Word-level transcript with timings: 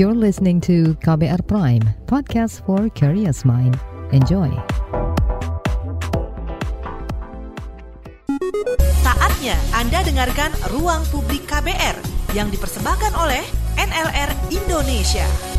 You're 0.00 0.16
listening 0.16 0.64
to 0.64 0.96
KBR 1.04 1.44
Prime, 1.44 1.84
podcast 2.08 2.64
for 2.64 2.88
curious 2.96 3.44
mind. 3.44 3.76
Enjoy. 4.16 4.48
Saatnya 9.04 9.60
Anda 9.76 10.00
dengarkan 10.00 10.56
Ruang 10.72 11.04
Publik 11.12 11.44
KBR 11.44 12.00
yang 12.32 12.48
dipersembahkan 12.48 13.12
oleh 13.12 13.44
NLR 13.76 14.32
Indonesia. 14.48 15.49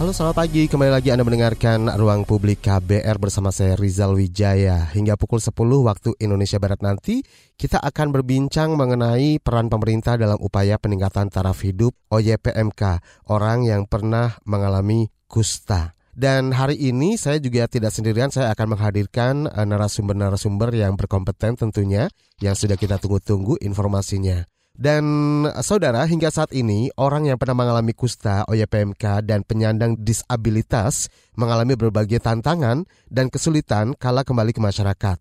Halo 0.00 0.08
selamat 0.16 0.36
pagi, 0.40 0.64
kembali 0.72 0.88
lagi 0.88 1.12
Anda 1.12 1.20
mendengarkan 1.20 1.84
Ruang 2.00 2.24
Publik 2.24 2.64
KBR 2.64 3.20
bersama 3.20 3.52
saya 3.52 3.76
Rizal 3.76 4.16
Wijaya. 4.16 4.88
Hingga 4.88 5.20
pukul 5.20 5.36
10 5.36 5.52
waktu 5.84 6.16
Indonesia 6.16 6.56
Barat 6.56 6.80
nanti, 6.80 7.20
kita 7.60 7.76
akan 7.76 8.08
berbincang 8.08 8.72
mengenai 8.72 9.36
peran 9.44 9.68
pemerintah 9.68 10.16
dalam 10.16 10.40
upaya 10.40 10.80
peningkatan 10.80 11.28
taraf 11.28 11.60
hidup 11.60 11.92
OYPMK, 12.08 13.04
orang 13.28 13.68
yang 13.68 13.84
pernah 13.84 14.40
mengalami 14.48 15.12
kusta. 15.28 15.92
Dan 16.12 16.56
hari 16.56 16.80
ini 16.80 17.20
saya 17.20 17.36
juga 17.36 17.68
tidak 17.68 17.92
sendirian, 17.92 18.32
saya 18.32 18.48
akan 18.56 18.76
menghadirkan 18.76 19.44
eh, 19.44 19.66
narasumber-narasumber 19.68 20.72
yang 20.72 20.96
berkompeten 20.96 21.60
tentunya, 21.60 22.08
yang 22.40 22.56
sudah 22.56 22.80
kita 22.80 22.96
tunggu-tunggu 22.96 23.60
informasinya. 23.60 24.48
Dan 24.72 25.04
eh, 25.44 25.60
saudara, 25.60 26.08
hingga 26.08 26.32
saat 26.32 26.50
ini 26.56 26.88
orang 26.96 27.28
yang 27.28 27.36
pernah 27.36 27.56
mengalami 27.56 27.92
kusta, 27.92 28.48
OYPMK, 28.48 29.24
dan 29.24 29.44
penyandang 29.44 30.00
disabilitas 30.00 31.12
mengalami 31.36 31.76
berbagai 31.76 32.20
tantangan 32.24 32.88
dan 33.12 33.28
kesulitan 33.28 33.92
kala 33.96 34.24
kembali 34.24 34.56
ke 34.56 34.60
masyarakat. 34.64 35.18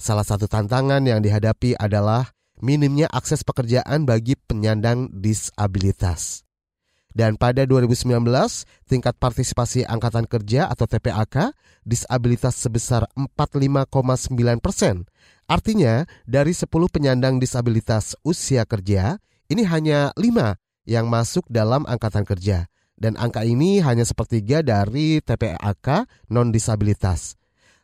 Salah 0.00 0.24
satu 0.24 0.48
tantangan 0.48 1.04
yang 1.04 1.20
dihadapi 1.20 1.76
adalah 1.76 2.32
minimnya 2.60 3.08
akses 3.12 3.44
pekerjaan 3.44 4.04
bagi 4.08 4.36
penyandang 4.36 5.12
disabilitas. 5.12 6.44
Dan 7.10 7.34
pada 7.34 7.66
2019, 7.66 8.06
tingkat 8.86 9.18
partisipasi 9.18 9.82
Angkatan 9.82 10.30
Kerja 10.30 10.70
atau 10.70 10.86
TPAK 10.86 11.50
disabilitas 11.82 12.54
sebesar 12.54 13.10
45,9 13.18 14.62
persen. 14.62 15.10
Artinya, 15.50 16.06
dari 16.30 16.54
10 16.54 16.70
penyandang 16.86 17.42
disabilitas 17.42 18.14
usia 18.22 18.62
kerja, 18.62 19.18
ini 19.50 19.66
hanya 19.66 20.14
5 20.14 20.54
yang 20.86 21.10
masuk 21.10 21.42
dalam 21.50 21.82
Angkatan 21.90 22.22
Kerja. 22.22 22.70
Dan 22.94 23.18
angka 23.18 23.42
ini 23.42 23.82
hanya 23.82 24.06
sepertiga 24.06 24.62
dari 24.62 25.18
TPAK 25.18 26.06
non-disabilitas. 26.30 27.34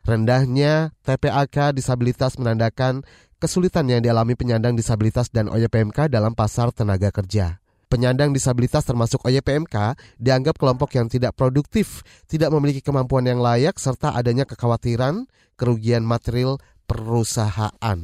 Rendahnya 0.07 0.95
TPAK 1.03 1.75
disabilitas 1.75 2.39
menandakan 2.39 3.03
kesulitan 3.35 3.91
yang 3.91 3.99
dialami 3.99 4.39
penyandang 4.39 4.79
disabilitas 4.79 5.27
dan 5.27 5.51
OYPMK 5.51 6.07
dalam 6.07 6.37
pasar 6.37 6.71
tenaga 6.71 7.11
kerja. 7.11 7.59
Penyandang 7.91 8.31
disabilitas 8.31 8.87
termasuk 8.87 9.19
OYPMK 9.27 9.99
dianggap 10.21 10.55
kelompok 10.55 10.95
yang 10.95 11.11
tidak 11.11 11.35
produktif, 11.35 12.05
tidak 12.31 12.53
memiliki 12.53 12.79
kemampuan 12.79 13.27
yang 13.27 13.43
layak, 13.43 13.75
serta 13.75 14.15
adanya 14.15 14.47
kekhawatiran 14.47 15.27
kerugian 15.57 16.05
material 16.05 16.61
perusahaan. 16.87 17.99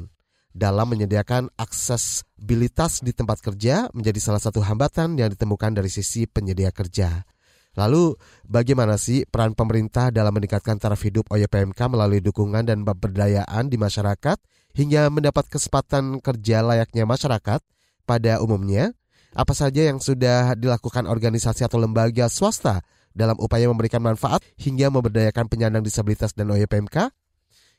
Dalam 0.54 0.86
menyediakan 0.86 1.50
aksesibilitas 1.58 3.02
di 3.02 3.10
tempat 3.10 3.42
kerja 3.42 3.90
menjadi 3.90 4.20
salah 4.22 4.38
satu 4.38 4.62
hambatan 4.62 5.18
yang 5.18 5.34
ditemukan 5.34 5.74
dari 5.74 5.90
sisi 5.90 6.30
penyedia 6.30 6.70
kerja. 6.70 7.26
Lalu, 7.74 8.14
bagaimana 8.46 9.02
sih 9.02 9.26
peran 9.26 9.58
pemerintah 9.58 10.14
dalam 10.14 10.30
meningkatkan 10.30 10.78
taraf 10.78 11.02
hidup 11.02 11.26
OYPMK 11.34 11.90
melalui 11.90 12.22
dukungan 12.22 12.70
dan 12.70 12.86
pemberdayaan 12.86 13.66
di 13.66 13.82
masyarakat 13.82 14.38
hingga 14.78 15.10
mendapat 15.10 15.50
kesempatan 15.50 16.22
kerja 16.22 16.62
layaknya 16.62 17.10
masyarakat 17.10 17.66
pada 18.06 18.38
umumnya? 18.46 18.94
apa 19.34 19.54
saja 19.58 19.90
yang 19.90 19.98
sudah 19.98 20.54
dilakukan 20.54 21.10
organisasi 21.10 21.66
atau 21.66 21.82
lembaga 21.82 22.30
swasta 22.30 22.86
dalam 23.14 23.38
upaya 23.42 23.66
memberikan 23.70 24.02
manfaat 24.02 24.46
hingga 24.62 24.94
memberdayakan 24.94 25.50
penyandang 25.50 25.82
disabilitas 25.82 26.38
dan 26.38 26.54
OYPMK? 26.54 27.10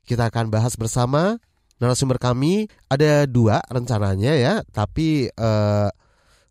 Kita 0.05 0.29
akan 0.29 0.53
bahas 0.53 0.77
bersama 0.77 1.41
narasumber 1.83 2.23
kami 2.23 2.71
ada 2.87 3.27
dua 3.27 3.65
rencananya 3.67 4.33
ya, 4.37 4.55
tapi 4.71 5.29
eh, 5.29 5.89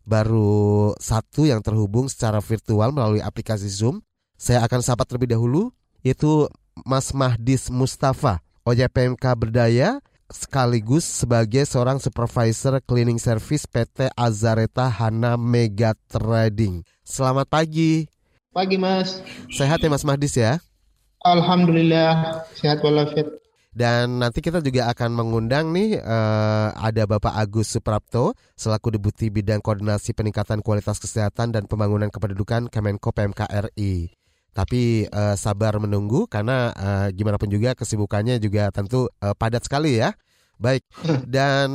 baru 0.04 0.92
satu 1.00 1.48
yang 1.48 1.64
terhubung 1.64 2.12
secara 2.12 2.38
virtual 2.44 2.92
melalui 2.92 3.24
aplikasi 3.24 3.66
Zoom. 3.66 4.04
Saya 4.36 4.60
akan 4.66 4.84
sapa 4.84 5.08
terlebih 5.08 5.32
dahulu, 5.32 5.72
yaitu 6.04 6.50
Mas 6.84 7.14
Mahdis 7.16 7.72
Mustafa, 7.72 8.44
OYPMK 8.68 9.24
Berdaya, 9.38 10.02
sekaligus 10.28 11.06
sebagai 11.06 11.64
seorang 11.64 12.02
supervisor 12.02 12.82
cleaning 12.84 13.22
service 13.22 13.64
PT 13.64 14.12
Azareta 14.12 14.90
Hana 14.90 15.38
Mega 15.38 15.96
Trading. 16.10 16.84
Selamat 17.06 17.48
pagi. 17.48 18.10
Pagi 18.50 18.76
Mas. 18.78 19.22
Sehat 19.50 19.80
ya 19.82 19.88
Mas 19.88 20.02
Mahdis 20.02 20.34
ya? 20.36 20.58
Alhamdulillah 21.24 22.44
sehat 22.52 22.84
walafiat. 22.84 23.43
Dan 23.74 24.22
nanti 24.22 24.38
kita 24.38 24.62
juga 24.62 24.86
akan 24.94 25.10
mengundang 25.18 25.74
nih 25.74 25.98
uh, 25.98 26.70
ada 26.78 27.10
Bapak 27.10 27.34
Agus 27.34 27.74
Suprapto 27.74 28.38
selaku 28.54 28.94
Deputi 28.94 29.34
Bidang 29.34 29.58
Koordinasi 29.58 30.14
Peningkatan 30.14 30.62
Kualitas 30.62 31.02
Kesehatan 31.02 31.50
dan 31.50 31.66
Pembangunan 31.66 32.06
Kependudukan 32.06 32.70
Kemenko 32.70 33.10
PMK 33.10 33.50
RI. 33.74 34.14
Tapi 34.54 35.10
uh, 35.10 35.34
sabar 35.34 35.74
menunggu 35.82 36.30
karena 36.30 36.70
uh, 36.70 37.10
gimana 37.10 37.34
pun 37.34 37.50
juga 37.50 37.74
kesibukannya 37.74 38.38
juga 38.38 38.70
tentu 38.70 39.10
uh, 39.18 39.34
padat 39.34 39.66
sekali 39.66 39.98
ya. 39.98 40.14
Baik. 40.54 40.86
Dan 41.26 41.70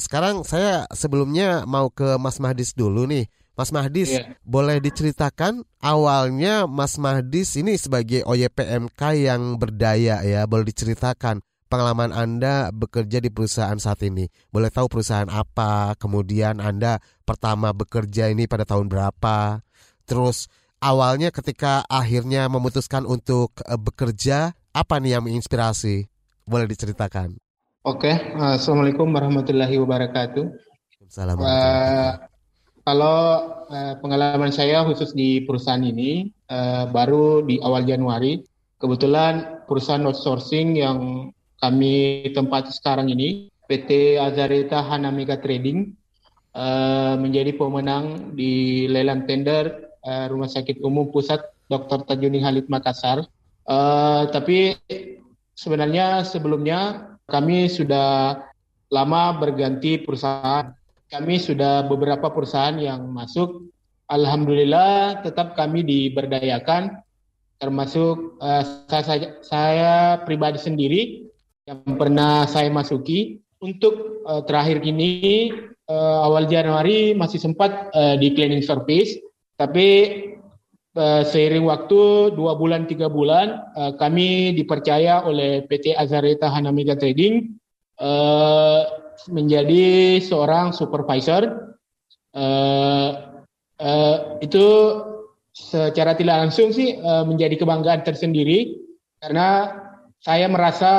sekarang 0.00 0.48
saya 0.48 0.88
sebelumnya 0.96 1.68
mau 1.68 1.92
ke 1.92 2.16
Mas 2.16 2.40
Mahdis 2.40 2.72
dulu 2.72 3.04
nih. 3.04 3.28
Mas 3.58 3.74
Mahdis, 3.74 4.14
yeah. 4.14 4.38
boleh 4.46 4.78
diceritakan 4.78 5.66
awalnya 5.82 6.70
Mas 6.70 6.94
Mahdis 6.94 7.58
ini 7.58 7.74
sebagai 7.74 8.22
OYPMK 8.22 9.18
yang 9.18 9.58
berdaya 9.58 10.22
ya, 10.22 10.46
boleh 10.46 10.70
diceritakan 10.70 11.42
pengalaman 11.66 12.14
Anda 12.14 12.70
bekerja 12.70 13.18
di 13.18 13.34
perusahaan 13.34 13.74
saat 13.82 14.06
ini. 14.06 14.30
Boleh 14.54 14.70
tahu 14.70 14.86
perusahaan 14.86 15.26
apa, 15.26 15.98
kemudian 15.98 16.62
Anda 16.62 17.02
pertama 17.26 17.74
bekerja 17.74 18.30
ini 18.30 18.46
pada 18.46 18.62
tahun 18.62 18.86
berapa, 18.86 19.58
terus 20.06 20.46
awalnya 20.78 21.34
ketika 21.34 21.82
akhirnya 21.90 22.46
memutuskan 22.46 23.10
untuk 23.10 23.58
uh, 23.66 23.74
bekerja, 23.74 24.54
apa 24.70 25.02
nih 25.02 25.18
yang 25.18 25.26
menginspirasi? 25.26 26.06
Boleh 26.46 26.70
diceritakan. 26.70 27.34
Oke, 27.82 28.14
uh, 28.38 28.54
Assalamualaikum 28.54 29.10
warahmatullahi 29.10 29.82
wabarakatuh. 29.82 30.46
Assalamualaikum. 31.10 31.58
Uh, 31.58 32.37
kalau 32.88 33.20
uh, 33.68 33.94
pengalaman 34.00 34.48
saya 34.48 34.80
khusus 34.88 35.12
di 35.12 35.44
perusahaan 35.44 35.84
ini 35.84 36.32
uh, 36.48 36.88
baru 36.88 37.44
di 37.44 37.60
awal 37.60 37.84
Januari, 37.84 38.40
kebetulan 38.80 39.60
perusahaan 39.68 40.08
outsourcing 40.08 40.80
yang 40.80 41.28
kami 41.60 42.24
tempati 42.32 42.72
sekarang 42.72 43.12
ini, 43.12 43.52
PT 43.68 44.16
Azareta 44.16 44.80
Hanamega 44.80 45.36
Trading, 45.36 45.92
uh, 46.56 47.20
menjadi 47.20 47.52
pemenang 47.60 48.32
di 48.32 48.88
lelang 48.88 49.28
tender 49.28 49.92
uh, 50.08 50.24
Rumah 50.32 50.48
Sakit 50.48 50.80
Umum 50.80 51.12
Pusat 51.12 51.44
Dr. 51.68 52.08
Tajuni 52.08 52.40
Halid 52.40 52.72
Makassar. 52.72 53.20
Uh, 53.68 54.24
tapi 54.32 54.80
sebenarnya 55.52 56.24
sebelumnya 56.24 57.12
kami 57.28 57.68
sudah 57.68 58.40
lama 58.88 59.36
berganti 59.36 60.00
perusahaan. 60.00 60.72
Kami 61.08 61.40
sudah 61.40 61.88
beberapa 61.88 62.28
perusahaan 62.28 62.76
yang 62.76 63.08
masuk. 63.08 63.72
Alhamdulillah 64.08 65.24
tetap 65.24 65.56
kami 65.56 65.84
diberdayakan 65.84 67.00
termasuk 67.58 68.38
uh, 68.38 68.62
saya, 68.86 69.40
saya 69.42 69.92
pribadi 70.22 70.62
sendiri 70.62 71.02
yang 71.66 71.82
pernah 71.98 72.46
saya 72.48 72.70
masuki 72.72 73.42
untuk 73.60 74.24
uh, 74.24 74.40
terakhir 74.46 74.80
ini 74.86 75.50
uh, 75.90 76.24
awal 76.24 76.46
Januari 76.46 77.12
masih 77.12 77.42
sempat 77.42 77.90
uh, 77.92 78.14
di 78.16 78.32
cleaning 78.32 78.62
service 78.62 79.18
tapi 79.58 79.88
uh, 80.94 81.26
seiring 81.26 81.66
waktu 81.66 82.32
dua 82.38 82.54
bulan 82.54 82.86
tiga 82.86 83.10
bulan 83.10 83.66
uh, 83.74 83.92
kami 83.98 84.54
dipercaya 84.54 85.26
oleh 85.26 85.66
PT 85.66 85.98
Azareta 85.98 86.48
Hanamega 86.48 86.94
Trading 86.94 87.58
menjadi 89.26 90.18
seorang 90.22 90.70
supervisor. 90.70 91.74
Uh, 92.30 93.42
uh, 93.82 94.38
itu 94.38 94.66
secara 95.50 96.14
tidak 96.14 96.46
langsung 96.46 96.70
sih 96.70 96.94
uh, 97.02 97.26
menjadi 97.26 97.58
kebanggaan 97.58 98.06
tersendiri 98.06 98.78
karena 99.18 99.74
saya 100.22 100.46
merasa 100.46 100.92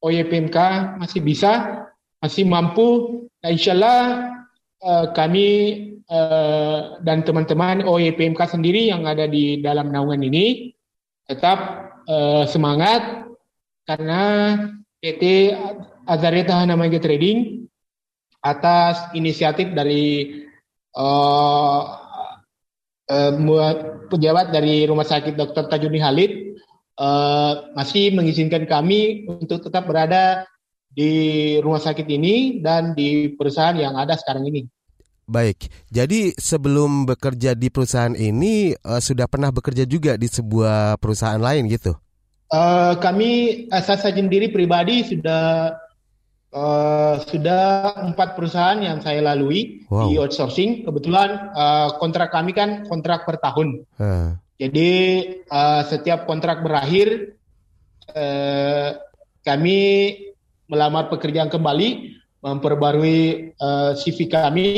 OYPMK 0.00 0.56
masih 0.96 1.20
bisa, 1.20 1.84
masih 2.20 2.48
mampu. 2.48 3.20
Nah, 3.44 3.50
insya 3.52 3.76
Allah 3.76 4.00
uh, 4.80 5.06
kami 5.12 5.48
uh, 6.08 7.00
dan 7.04 7.20
teman-teman 7.26 7.84
OYPMK 7.84 8.40
sendiri 8.48 8.88
yang 8.88 9.04
ada 9.04 9.28
di 9.28 9.60
dalam 9.60 9.92
naungan 9.92 10.24
ini 10.24 10.72
tetap 11.26 11.90
uh, 12.06 12.44
semangat 12.46 13.26
karena 13.86 14.22
PT 15.02 15.54
Azareta 16.06 16.56
Hanamage 16.62 17.02
Trading 17.02 17.66
atas 18.40 19.10
inisiatif 19.18 19.74
dari 19.74 20.30
uh, 20.94 21.82
uh, 23.10 23.32
pejabat 24.06 24.54
dari 24.54 24.86
Rumah 24.86 25.06
Sakit 25.06 25.34
Dr. 25.34 25.66
Tajuni 25.66 25.98
Halid 25.98 26.32
uh, 27.00 27.74
masih 27.76 28.14
mengizinkan 28.14 28.64
kami 28.64 29.26
untuk 29.28 29.66
tetap 29.66 29.86
berada 29.86 30.46
di 30.96 31.56
rumah 31.60 31.76
sakit 31.76 32.08
ini 32.08 32.64
dan 32.64 32.96
di 32.96 33.36
perusahaan 33.36 33.76
yang 33.76 34.00
ada 34.00 34.16
sekarang 34.16 34.48
ini. 34.48 34.64
Baik, 35.26 35.68
jadi 35.90 36.32
sebelum 36.38 37.04
bekerja 37.04 37.52
di 37.58 37.68
perusahaan 37.68 38.14
ini 38.14 38.78
uh, 38.80 39.02
sudah 39.02 39.26
pernah 39.26 39.50
bekerja 39.50 39.82
juga 39.82 40.14
di 40.14 40.30
sebuah 40.30 40.96
perusahaan 41.02 41.42
lain 41.42 41.66
gitu? 41.66 41.98
Uh, 42.46 42.94
kami 43.02 43.66
saya 43.74 43.98
sendiri 43.98 44.54
pribadi 44.54 45.02
sudah 45.02 45.74
uh, 46.56 47.14
sudah 47.28 47.92
empat 48.00 48.34
perusahaan 48.34 48.80
yang 48.80 49.04
saya 49.04 49.20
lalui 49.20 49.84
wow. 49.92 50.08
di 50.08 50.16
outsourcing. 50.16 50.88
Kebetulan 50.88 51.52
uh, 51.52 52.00
kontrak 52.00 52.32
kami 52.32 52.56
kan 52.56 52.88
kontrak 52.88 53.28
per 53.28 53.36
tahun. 53.38 53.84
Uh. 54.00 54.32
Jadi 54.56 54.90
uh, 55.52 55.84
setiap 55.84 56.24
kontrak 56.24 56.64
berakhir 56.64 57.36
uh, 58.16 58.96
kami 59.44 59.78
melamar 60.66 61.12
pekerjaan 61.12 61.52
kembali, 61.52 62.16
memperbarui 62.40 63.52
uh, 63.60 63.92
CV 63.94 64.32
kami. 64.32 64.68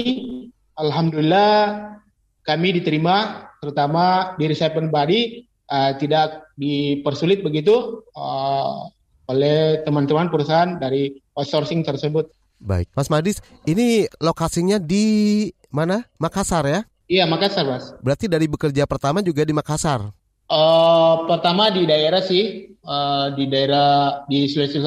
Alhamdulillah 0.75 1.95
kami 2.43 2.83
diterima, 2.83 3.49
terutama 3.63 4.35
di 4.35 4.51
Reception 4.51 4.91
Body 4.91 5.47
uh, 5.71 5.95
tidak 5.99 6.51
dipersulit 6.59 7.43
begitu 7.43 8.03
uh, 8.19 8.91
oleh 9.29 9.85
teman-teman 9.85 10.33
perusahaan 10.33 10.81
dari 10.81 11.13
outsourcing 11.39 11.87
tersebut. 11.87 12.27
Baik, 12.59 12.91
Mas 12.99 13.07
Madis, 13.07 13.39
ini 13.71 14.11
lokasinya 14.19 14.83
di 14.83 15.47
mana? 15.71 16.03
Makassar 16.19 16.67
ya? 16.67 16.83
Iya, 17.07 17.25
Makassar, 17.31 17.63
Mas. 17.71 17.95
Berarti 18.03 18.27
dari 18.27 18.51
bekerja 18.51 18.83
pertama 18.91 19.23
juga 19.23 19.47
di 19.47 19.55
Makassar? 19.55 20.11
Uh, 20.49 21.29
pertama 21.29 21.71
di 21.71 21.87
daerah 21.87 22.25
sih, 22.25 22.75
uh, 22.83 23.31
di 23.37 23.47
daerah 23.47 24.25
di 24.27 24.51
Sulawesi, 24.51 24.81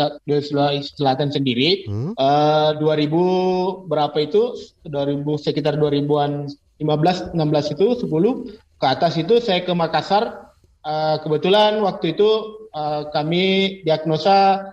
Sulawesi 0.52 0.92
Selatan 1.00 1.32
sendiri. 1.32 1.88
Hmm? 1.88 2.12
Uh, 2.20 2.76
2000 2.76 3.88
berapa 3.88 4.18
itu? 4.20 4.58
2000 4.84 5.24
sekitar 5.40 5.80
2000-an 5.80 6.52
15 6.82 7.38
16 7.38 7.74
itu 7.78 7.88
10 8.04 8.82
ke 8.82 8.86
atas 8.90 9.14
itu 9.22 9.38
saya 9.38 9.62
ke 9.62 9.72
Makassar 9.72 10.52
Uh, 10.82 11.22
kebetulan 11.22 11.78
waktu 11.86 12.18
itu 12.18 12.58
uh, 12.74 13.06
kami 13.14 13.78
diagnosa 13.86 14.66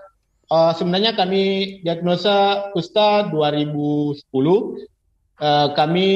uh, 0.48 0.72
sebenarnya 0.74 1.14
kami 1.14 1.78
diagnosa 1.84 2.68
kusta 2.72 3.28
2010. 3.30 4.24
Uh, 5.38 5.70
kami 5.78 6.08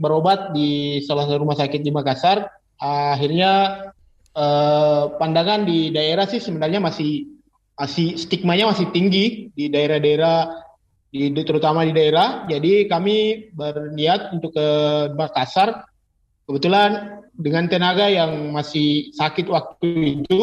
berobat 0.00 0.56
di 0.56 1.02
salah 1.04 1.28
satu 1.28 1.44
rumah 1.44 1.58
sakit 1.58 1.84
di 1.84 1.92
Makassar. 1.92 2.48
Uh, 2.80 3.12
akhirnya 3.12 3.52
uh, 4.32 5.12
pandangan 5.20 5.68
di 5.68 5.92
daerah 5.92 6.24
sih 6.24 6.40
sebenarnya 6.40 6.80
masih 6.80 7.28
masih 7.76 8.16
stigmanya 8.16 8.70
masih 8.72 8.88
tinggi 8.94 9.50
di 9.52 9.68
daerah-daerah 9.68 10.62
di 11.12 11.28
terutama 11.44 11.84
di 11.84 11.92
daerah. 11.92 12.48
Jadi 12.48 12.88
kami 12.88 13.48
berniat 13.52 14.32
untuk 14.32 14.56
ke 14.56 14.68
Makassar. 15.12 15.84
Kebetulan 16.42 17.22
dengan 17.36 17.70
tenaga 17.70 18.10
yang 18.10 18.50
masih 18.50 19.14
sakit 19.14 19.46
waktu 19.46 20.20
itu, 20.20 20.42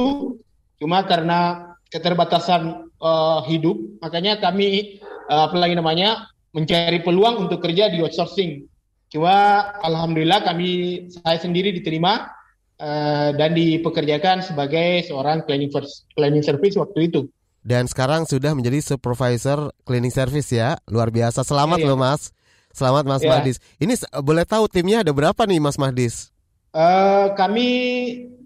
cuma 0.80 1.04
karena 1.04 1.76
keterbatasan 1.92 2.89
uh, 3.00 3.42
hidup, 3.48 3.76
makanya 4.04 4.38
kami 4.40 5.00
uh, 5.28 5.50
apa 5.52 5.58
lagi 5.58 5.76
namanya 5.76 6.30
mencari 6.56 7.02
peluang 7.04 7.48
untuk 7.48 7.60
kerja 7.64 7.92
di 7.92 8.04
outsourcing. 8.04 8.68
Cuma 9.10 9.66
alhamdulillah 9.82 10.46
kami 10.46 11.04
saya 11.10 11.42
sendiri 11.42 11.74
diterima 11.74 12.30
uh, 12.78 13.34
dan 13.34 13.58
dipekerjakan 13.58 14.46
sebagai 14.46 15.04
seorang 15.10 15.42
cleaning, 15.44 15.74
cleaning 16.14 16.46
service 16.46 16.78
waktu 16.78 17.10
itu. 17.10 17.26
Dan 17.60 17.90
sekarang 17.90 18.24
sudah 18.24 18.56
menjadi 18.56 18.80
supervisor 18.80 19.74
cleaning 19.84 20.14
service 20.14 20.54
ya, 20.54 20.80
luar 20.88 21.12
biasa. 21.12 21.44
Selamat 21.44 21.82
ya, 21.82 21.86
ya. 21.86 21.90
loh 21.92 22.00
mas. 22.00 22.32
Selamat 22.70 23.04
Mas 23.10 23.24
ya. 23.26 23.30
Mahdis. 23.34 23.58
Ini 23.82 23.98
boleh 24.22 24.46
tahu 24.46 24.70
timnya 24.70 25.02
ada 25.02 25.10
berapa 25.10 25.42
nih 25.44 25.60
Mas 25.60 25.76
Mahdis? 25.76 26.30
Uh, 26.70 27.34
kami 27.34 27.68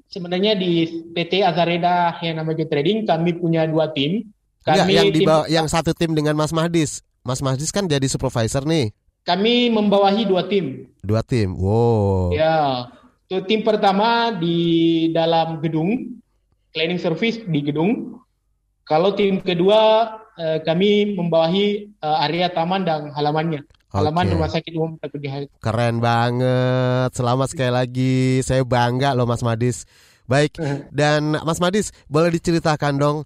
sebenarnya 0.08 0.56
di 0.56 1.04
PT 1.12 1.44
Azareda 1.44 2.16
yang 2.24 2.40
namanya 2.40 2.64
Trading 2.64 3.04
kami 3.04 3.36
punya 3.36 3.68
dua 3.68 3.92
tim. 3.92 4.24
Kami 4.64 4.92
yang 4.96 5.10
tim, 5.12 5.28
yang 5.52 5.68
satu 5.68 5.92
tim 5.92 6.16
dengan 6.16 6.34
Mas 6.40 6.56
Mahdis. 6.56 7.04
Mas 7.24 7.44
Mahdis 7.44 7.72
kan 7.72 7.88
jadi 7.88 8.08
supervisor 8.08 8.64
nih. 8.64 8.96
Kami 9.24 9.72
membawahi 9.72 10.28
dua 10.28 10.48
tim. 10.48 10.88
Dua 11.04 11.24
tim. 11.24 11.56
Wow. 11.56 12.36
Ya. 12.36 12.88
Itu 13.28 13.44
tim 13.48 13.64
pertama 13.64 14.36
di 14.36 15.08
dalam 15.16 15.64
gedung 15.64 16.20
cleaning 16.76 17.00
service 17.00 17.40
di 17.44 17.60
gedung. 17.64 18.20
Kalau 18.84 19.16
tim 19.16 19.40
kedua 19.40 20.12
uh, 20.36 20.60
kami 20.68 21.16
membawahi 21.16 21.96
uh, 22.04 22.26
area 22.28 22.52
taman 22.52 22.84
dan 22.84 23.12
halamannya. 23.16 23.64
Halaman 23.94 24.26
okay. 24.26 24.34
rumah 24.34 24.50
sakit 24.50 24.74
umum 24.74 24.92
Keren 25.62 26.02
banget. 26.02 27.14
Selamat 27.14 27.48
sekali 27.54 27.72
lagi. 27.72 28.42
Saya 28.42 28.66
bangga 28.66 29.14
loh 29.14 29.30
Mas 29.30 29.46
Madis. 29.46 29.86
Baik. 30.26 30.58
Eh. 30.58 30.90
Dan 30.90 31.38
Mas 31.46 31.62
Madis, 31.62 31.94
boleh 32.10 32.34
diceritakan 32.34 32.98
dong 32.98 33.18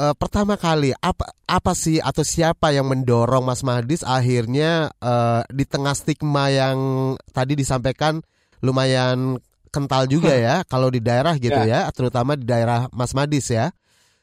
uh, 0.00 0.14
pertama 0.16 0.56
kali 0.56 0.96
apa 0.96 1.36
apa 1.44 1.72
sih 1.76 2.00
atau 2.00 2.24
siapa 2.24 2.72
yang 2.72 2.88
mendorong 2.88 3.44
Mas 3.44 3.60
Madis 3.60 4.00
akhirnya 4.00 4.88
uh, 5.04 5.44
di 5.52 5.68
tengah 5.68 5.92
stigma 5.92 6.48
yang 6.48 7.12
tadi 7.36 7.52
disampaikan 7.52 8.24
lumayan 8.64 9.36
kental 9.68 10.08
juga 10.08 10.32
ya 10.32 10.64
kalau 10.64 10.88
di 10.88 11.04
daerah 11.04 11.36
gitu 11.36 11.60
ya, 11.68 11.84
ya 11.86 11.92
terutama 11.92 12.34
di 12.34 12.48
daerah 12.48 12.88
Mas 12.96 13.12
Madis 13.12 13.52
ya. 13.52 13.68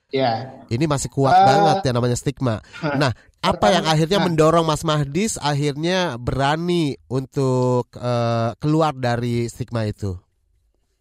Ya. 0.08 0.64
Ini 0.72 0.88
masih 0.88 1.12
kuat 1.12 1.36
uh, 1.36 1.44
banget 1.44 1.78
ya 1.84 1.92
namanya 1.92 2.16
stigma. 2.16 2.64
Nah, 2.80 3.12
apa 3.44 3.68
yang 3.76 3.84
akhirnya 3.84 4.24
mendorong 4.24 4.64
Mas 4.64 4.88
Mahdis 4.88 5.36
akhirnya 5.36 6.16
berani 6.16 6.96
untuk 7.12 7.92
uh, 8.00 8.56
keluar 8.56 8.96
dari 8.96 9.52
stigma 9.52 9.84
itu? 9.84 10.16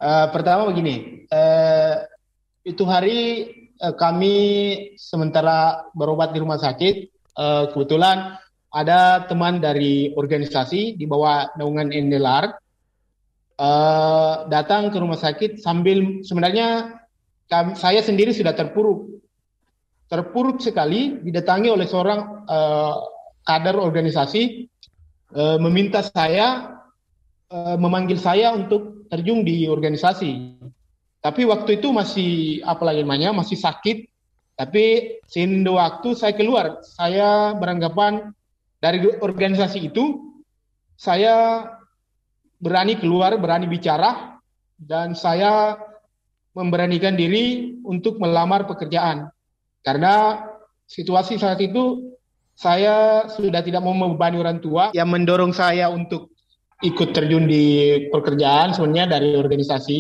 Uh, 0.03 0.27
pertama 0.35 0.67
begini, 0.67 1.23
uh, 1.31 2.03
itu 2.67 2.83
hari 2.83 3.19
uh, 3.47 3.66
kami 3.97 4.35
sementara 4.97 5.89
berobat 5.93 6.33
di 6.33 6.41
rumah 6.41 6.57
sakit, 6.57 6.95
uh, 7.37 7.71
kebetulan 7.73 8.37
ada 8.73 9.25
teman 9.29 9.61
dari 9.61 10.13
organisasi 10.13 11.01
di 11.01 11.05
bawah 11.09 11.49
naungan 11.57 11.93
NDLR 11.93 12.45
uh, 13.57 14.35
datang 14.49 14.93
ke 14.93 14.97
rumah 15.01 15.17
sakit 15.17 15.61
sambil 15.61 16.21
sebenarnya 16.25 17.01
saya 17.79 18.03
sendiri 18.03 18.35
sudah 18.35 18.53
terpuruk 18.53 19.23
terpuruk 20.11 20.59
sekali 20.59 21.23
didatangi 21.23 21.71
oleh 21.71 21.87
seorang 21.87 22.47
kader 23.47 23.79
organisasi 23.79 24.67
meminta 25.63 26.03
saya 26.03 26.75
memanggil 27.79 28.19
saya 28.19 28.51
untuk 28.55 29.07
terjun 29.11 29.47
di 29.47 29.67
organisasi. 29.71 30.59
Tapi 31.27 31.43
waktu 31.43 31.83
itu 31.83 31.91
masih 31.91 32.63
apa 32.63 32.87
lagi 32.87 33.03
namanya 33.03 33.35
masih 33.35 33.59
sakit. 33.59 34.07
Tapi 34.55 35.19
sehingga 35.27 35.75
waktu 35.75 36.15
saya 36.15 36.39
keluar, 36.39 36.79
saya 36.87 37.51
beranggapan 37.59 38.31
dari 38.79 39.03
organisasi 39.19 39.91
itu 39.91 40.23
saya 40.95 41.67
berani 42.63 42.95
keluar, 42.95 43.35
berani 43.43 43.67
bicara 43.67 44.39
dan 44.79 45.19
saya 45.19 45.75
memberanikan 46.55 47.19
diri 47.19 47.75
untuk 47.83 48.23
melamar 48.23 48.63
pekerjaan. 48.71 49.27
Karena 49.83 50.47
situasi 50.87 51.43
saat 51.43 51.59
itu 51.59 52.15
saya 52.55 53.27
sudah 53.27 53.67
tidak 53.67 53.83
mau 53.83 53.93
membebani 53.93 54.39
orang 54.39 54.63
tua 54.63 54.95
yang 54.95 55.11
mendorong 55.11 55.51
saya 55.51 55.91
untuk 55.91 56.31
ikut 56.87 57.13
terjun 57.13 57.51
di 57.51 58.09
pekerjaan 58.15 58.73
sebenarnya 58.73 59.19
dari 59.19 59.35
organisasi. 59.35 59.99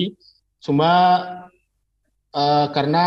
Cuma 0.66 0.92
uh, 2.34 2.66
karena 2.74 3.06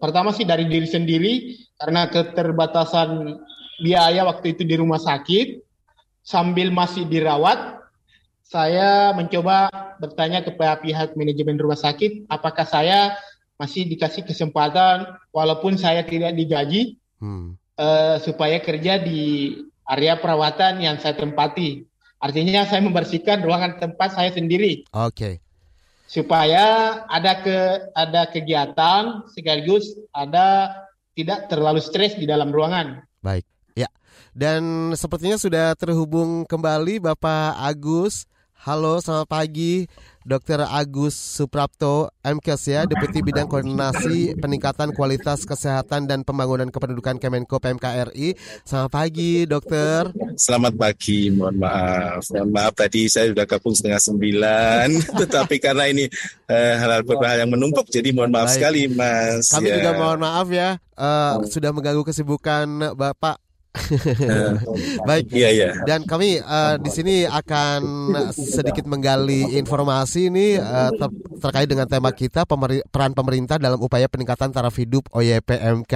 pertama 0.00 0.32
sih 0.32 0.48
dari 0.48 0.64
diri 0.64 0.88
sendiri 0.88 1.32
karena 1.76 2.08
keterbatasan 2.08 3.36
biaya 3.84 4.24
waktu 4.24 4.56
itu 4.56 4.64
di 4.64 4.80
rumah 4.80 4.96
sakit 4.96 5.60
sambil 6.24 6.72
masih 6.72 7.04
dirawat 7.04 7.76
saya 8.40 9.12
mencoba 9.12 9.68
bertanya 10.00 10.40
kepada 10.40 10.80
pihak 10.80 11.12
manajemen 11.12 11.60
rumah 11.60 11.76
sakit 11.76 12.24
apakah 12.32 12.64
saya 12.64 13.12
masih 13.60 13.84
dikasih 13.84 14.24
kesempatan 14.24 15.20
walaupun 15.36 15.76
saya 15.76 16.00
tidak 16.04 16.32
digaji 16.32 16.96
hmm. 17.20 17.60
uh, 17.76 18.16
supaya 18.24 18.56
kerja 18.60 19.00
di 19.00 19.52
area 19.88 20.18
perawatan 20.18 20.82
yang 20.82 20.96
saya 21.00 21.16
tempati. 21.16 21.86
Artinya 22.20 22.64
saya 22.64 22.82
membersihkan 22.82 23.44
ruangan 23.44 23.78
tempat 23.78 24.16
saya 24.16 24.32
sendiri. 24.32 24.88
Oke. 24.92 25.12
Okay. 25.12 25.34
Supaya 26.06 27.02
ada 27.10 27.42
ke 27.42 27.58
ada 27.92 28.30
kegiatan 28.30 29.26
sekaligus 29.34 29.90
ada 30.14 30.70
tidak 31.18 31.50
terlalu 31.50 31.82
stres 31.82 32.14
di 32.14 32.24
dalam 32.24 32.54
ruangan. 32.54 33.02
Baik. 33.20 33.42
Ya. 33.74 33.90
Dan 34.30 34.94
sepertinya 34.94 35.36
sudah 35.36 35.74
terhubung 35.74 36.46
kembali 36.46 37.02
Bapak 37.02 37.58
Agus 37.58 38.30
Halo, 38.66 38.98
selamat 38.98 39.30
pagi. 39.30 39.86
Dr. 40.26 40.66
Agus 40.66 41.14
Suprapto, 41.14 42.10
MKes 42.26 42.62
ya, 42.66 42.82
Deputi 42.82 43.22
Bidang 43.22 43.46
Koordinasi 43.46 44.34
Peningkatan 44.42 44.90
Kualitas 44.90 45.46
Kesehatan 45.46 46.10
dan 46.10 46.26
Pembangunan 46.26 46.66
Kependudukan 46.66 47.22
Kemenko 47.22 47.62
PMK 47.62 48.10
RI. 48.10 48.34
Selamat 48.66 48.90
pagi, 48.90 49.46
dokter. 49.46 50.10
Selamat 50.34 50.74
pagi, 50.74 51.30
mohon 51.30 51.62
maaf. 51.62 52.26
Mohon 52.34 52.50
maaf 52.50 52.74
tadi 52.74 53.06
saya 53.06 53.30
sudah 53.30 53.46
gabung 53.46 53.78
setengah 53.78 54.02
sembilan, 54.02 54.86
tetapi 55.22 55.62
karena 55.62 55.94
ini 55.94 56.10
eh, 56.50 56.74
hal-hal 56.74 57.06
beberapa 57.06 57.38
yang 57.38 57.54
menumpuk, 57.54 57.86
jadi 57.86 58.10
mohon 58.10 58.34
maaf 58.34 58.50
Baik. 58.50 58.58
sekali, 58.58 58.82
Mas. 58.90 59.46
Kami 59.54 59.70
ya. 59.70 59.78
juga 59.78 59.90
mohon 59.94 60.18
maaf 60.26 60.50
ya, 60.50 60.82
uh, 60.98 61.38
sudah 61.46 61.70
mengganggu 61.70 62.02
kesibukan 62.02 62.98
Bapak 62.98 63.45
Baik. 65.08 65.30
Iya, 65.32 65.48
iya. 65.52 65.68
Dan 65.84 66.04
kami 66.08 66.40
uh, 66.40 66.76
di 66.80 66.90
sini 66.90 67.14
akan 67.28 67.80
sedikit 68.32 68.84
menggali 68.88 69.56
informasi 69.58 70.32
ini 70.32 70.56
uh, 70.56 70.90
ter 70.94 71.08
terkait 71.36 71.68
dengan 71.68 71.84
tema 71.84 72.10
kita 72.10 72.48
pemeri 72.48 72.80
peran 72.88 73.12
pemerintah 73.12 73.60
dalam 73.60 73.78
upaya 73.78 74.08
peningkatan 74.08 74.50
taraf 74.50 74.74
hidup 74.80 75.06
OYPMK 75.12 75.94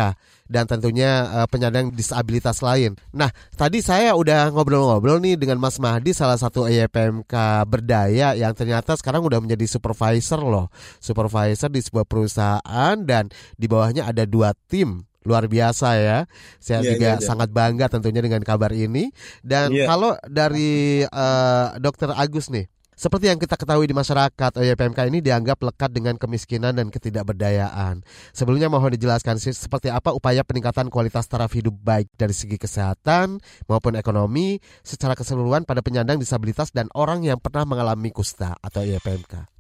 dan 0.51 0.65
tentunya 0.69 1.27
uh, 1.31 1.47
penyandang 1.49 1.91
disabilitas 1.95 2.61
lain. 2.61 2.99
Nah, 3.15 3.31
tadi 3.55 3.81
saya 3.81 4.13
udah 4.15 4.53
ngobrol-ngobrol 4.53 5.23
nih 5.23 5.41
dengan 5.41 5.63
Mas 5.63 5.79
Mahdi 5.81 6.13
salah 6.13 6.37
satu 6.37 6.69
OYPMK 6.69 7.35
berdaya 7.67 8.37
yang 8.37 8.53
ternyata 8.53 8.95
sekarang 8.99 9.25
udah 9.25 9.41
menjadi 9.41 9.67
supervisor 9.67 10.43
loh. 10.43 10.69
Supervisor 11.01 11.71
di 11.73 11.81
sebuah 11.81 12.05
perusahaan 12.05 12.97
dan 13.03 13.33
di 13.57 13.67
bawahnya 13.71 14.11
ada 14.11 14.27
dua 14.27 14.53
tim 14.69 15.10
luar 15.25 15.47
biasa 15.47 15.89
ya. 16.01 16.19
Saya 16.59 16.81
yeah, 16.81 16.91
juga 16.97 17.09
yeah, 17.15 17.19
yeah. 17.21 17.27
sangat 17.27 17.49
bangga 17.53 17.93
tentunya 17.93 18.25
dengan 18.25 18.41
kabar 18.45 18.73
ini. 18.73 19.13
Dan 19.45 19.73
yeah. 19.73 19.89
kalau 19.89 20.17
dari 20.29 21.05
uh, 21.05 21.77
Dokter 21.81 22.13
Agus 22.13 22.49
nih, 22.49 22.69
seperti 23.01 23.33
yang 23.33 23.41
kita 23.41 23.57
ketahui 23.57 23.89
di 23.89 23.97
masyarakat, 23.97 24.61
OYPMK 24.61 25.09
ini 25.09 25.25
dianggap 25.25 25.57
lekat 25.65 25.89
dengan 25.89 26.21
kemiskinan 26.21 26.77
dan 26.77 26.93
ketidakberdayaan. 26.93 28.05
Sebelumnya 28.37 28.69
mohon 28.69 28.93
dijelaskan 28.93 29.41
sih 29.41 29.57
seperti 29.57 29.89
apa 29.89 30.13
upaya 30.13 30.45
peningkatan 30.45 30.93
kualitas 30.93 31.25
taraf 31.25 31.49
hidup 31.57 31.73
baik 31.81 32.13
dari 32.21 32.37
segi 32.37 32.61
kesehatan 32.61 33.41
maupun 33.65 33.97
ekonomi 33.97 34.61
secara 34.85 35.17
keseluruhan 35.17 35.65
pada 35.65 35.81
penyandang 35.81 36.21
disabilitas 36.21 36.77
dan 36.77 36.93
orang 36.93 37.25
yang 37.25 37.41
pernah 37.41 37.65
mengalami 37.65 38.13
kusta 38.13 38.61
atau 38.61 38.85
OYPMK. 38.85 39.60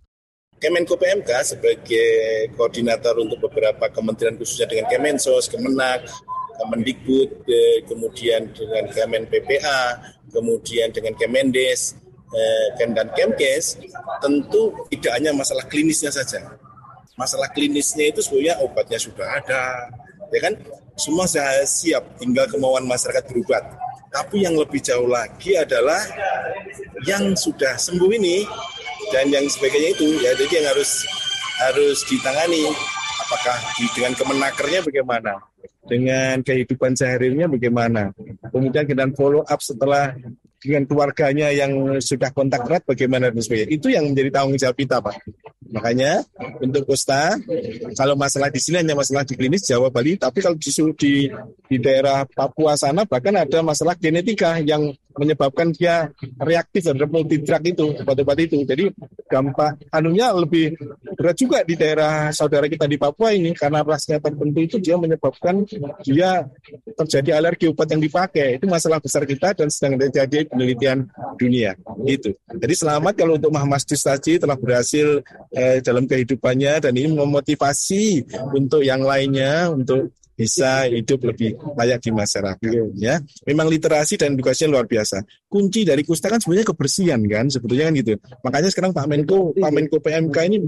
Kemenko 0.60 1.00
PMK 1.00 1.56
sebagai 1.56 2.08
koordinator 2.52 3.16
untuk 3.16 3.48
beberapa 3.48 3.88
kementerian 3.88 4.36
khususnya 4.36 4.68
dengan 4.68 4.92
Kemensos, 4.92 5.48
Kemenak, 5.48 6.04
Kemendikbud, 6.60 7.48
eh, 7.48 7.80
kemudian 7.88 8.52
dengan 8.52 8.84
Kemen 8.92 9.24
PPA, 9.24 9.96
kemudian 10.28 10.92
dengan 10.92 11.16
Kemendes, 11.16 11.96
eh, 12.36 12.76
dan 12.76 13.08
Kemkes, 13.16 13.80
tentu 14.20 14.76
tidak 14.92 15.12
hanya 15.16 15.32
masalah 15.32 15.64
klinisnya 15.64 16.12
saja. 16.12 16.52
Masalah 17.16 17.48
klinisnya 17.56 18.12
itu 18.12 18.20
sebenarnya 18.20 18.60
obatnya 18.60 19.00
sudah 19.00 19.40
ada, 19.40 19.88
ya 20.28 20.40
kan? 20.44 20.54
Semua 21.00 21.24
sudah 21.24 21.64
siap, 21.64 22.20
tinggal 22.20 22.44
kemauan 22.52 22.84
masyarakat 22.84 23.24
berobat. 23.32 23.64
Tapi 24.12 24.44
yang 24.44 24.60
lebih 24.60 24.84
jauh 24.84 25.08
lagi 25.08 25.56
adalah 25.56 26.04
yang 27.08 27.32
sudah 27.32 27.80
sembuh 27.80 28.10
ini 28.12 28.44
dan 29.10 29.26
yang 29.30 29.46
sebagainya 29.50 29.90
itu 29.94 30.06
ya 30.22 30.30
jadi 30.38 30.52
yang 30.62 30.66
harus 30.74 31.04
harus 31.60 31.98
ditangani 32.06 32.64
apakah 33.26 33.58
dengan 33.94 34.12
kemenakernya 34.16 34.80
bagaimana 34.86 35.32
dengan 35.86 36.40
kehidupan 36.46 36.94
seharinya 36.94 37.50
bagaimana 37.50 38.14
kemudian 38.48 38.86
kita 38.86 39.04
follow 39.14 39.42
up 39.44 39.60
setelah 39.60 40.14
dengan 40.60 40.84
keluarganya 40.84 41.48
yang 41.50 41.96
sudah 42.04 42.30
kontak 42.36 42.68
erat 42.68 42.84
bagaimana 42.84 43.32
dan 43.32 43.40
sebagainya. 43.40 43.72
Itu 43.72 43.88
yang 43.88 44.12
menjadi 44.12 44.28
tanggung 44.28 44.60
jawab 44.60 44.76
kita, 44.76 45.00
Pak. 45.00 45.16
Makanya 45.72 46.20
untuk 46.60 46.84
Costa, 46.84 47.32
kalau 47.96 48.12
masalah 48.12 48.52
di 48.52 48.60
sini 48.60 48.84
hanya 48.84 48.92
masalah 48.92 49.24
di 49.24 49.40
klinis 49.40 49.64
Jawa 49.64 49.88
Bali, 49.88 50.20
tapi 50.20 50.44
kalau 50.44 50.60
di, 50.60 51.32
di 51.64 51.76
daerah 51.80 52.28
Papua 52.28 52.76
sana 52.76 53.08
bahkan 53.08 53.40
ada 53.40 53.64
masalah 53.64 53.96
genetika 53.96 54.60
yang 54.60 54.92
menyebabkan 55.16 55.74
dia 55.74 56.10
reaktif 56.38 56.86
terhadap 56.86 57.10
multi 57.10 57.40
drug 57.42 57.62
itu 57.66 57.84
obat-obat 58.02 58.38
itu. 58.44 58.62
Jadi 58.62 58.90
dampak 59.26 59.78
anunya 59.90 60.30
lebih 60.34 60.74
berat 61.14 61.36
juga 61.38 61.62
di 61.62 61.74
daerah 61.74 62.30
saudara 62.30 62.66
kita 62.66 62.86
di 62.86 62.98
Papua 62.98 63.34
ini 63.34 63.54
karena 63.54 63.82
rasnya 63.82 64.18
tertentu 64.22 64.58
itu 64.60 64.76
dia 64.78 64.96
menyebabkan 64.98 65.66
dia 66.02 66.46
terjadi 66.98 67.40
alergi 67.42 67.70
obat 67.70 67.88
yang 67.90 68.02
dipakai. 68.02 68.58
Itu 68.60 68.66
masalah 68.70 68.98
besar 69.02 69.26
kita 69.26 69.54
dan 69.56 69.68
sedang 69.70 69.98
terjadi 69.98 70.46
penelitian 70.50 71.06
dunia. 71.38 71.74
Itu. 72.06 72.34
Jadi 72.50 72.74
selamat 72.74 73.14
kalau 73.18 73.38
untuk 73.38 73.50
Muhammad 73.54 73.82
Distaji 73.86 74.38
telah 74.38 74.56
berhasil 74.58 75.22
eh, 75.54 75.78
dalam 75.80 76.04
kehidupannya 76.06 76.84
dan 76.84 76.92
ini 76.94 77.10
memotivasi 77.14 78.26
untuk 78.54 78.82
yang 78.84 79.02
lainnya 79.02 79.72
untuk 79.72 80.12
bisa 80.40 80.88
hidup 80.88 81.20
lebih 81.28 81.52
layak 81.76 82.00
di 82.00 82.10
masyarakat 82.16 82.72
ya. 82.96 83.20
Memang 83.44 83.68
literasi 83.68 84.16
dan 84.16 84.32
edukasinya 84.32 84.80
luar 84.80 84.88
biasa. 84.88 85.20
Kunci 85.52 85.84
dari 85.84 86.00
kusta 86.00 86.32
kan 86.32 86.40
sebenarnya 86.40 86.72
kebersihan 86.72 87.20
kan 87.28 87.52
sebetulnya 87.52 87.92
kan 87.92 87.94
gitu. 88.00 88.16
Makanya 88.40 88.68
sekarang 88.72 88.96
Pak 88.96 89.04
Menko 89.04 89.52
Pak 89.52 89.70
Menko 89.76 90.00
PMK 90.00 90.36
ini 90.48 90.58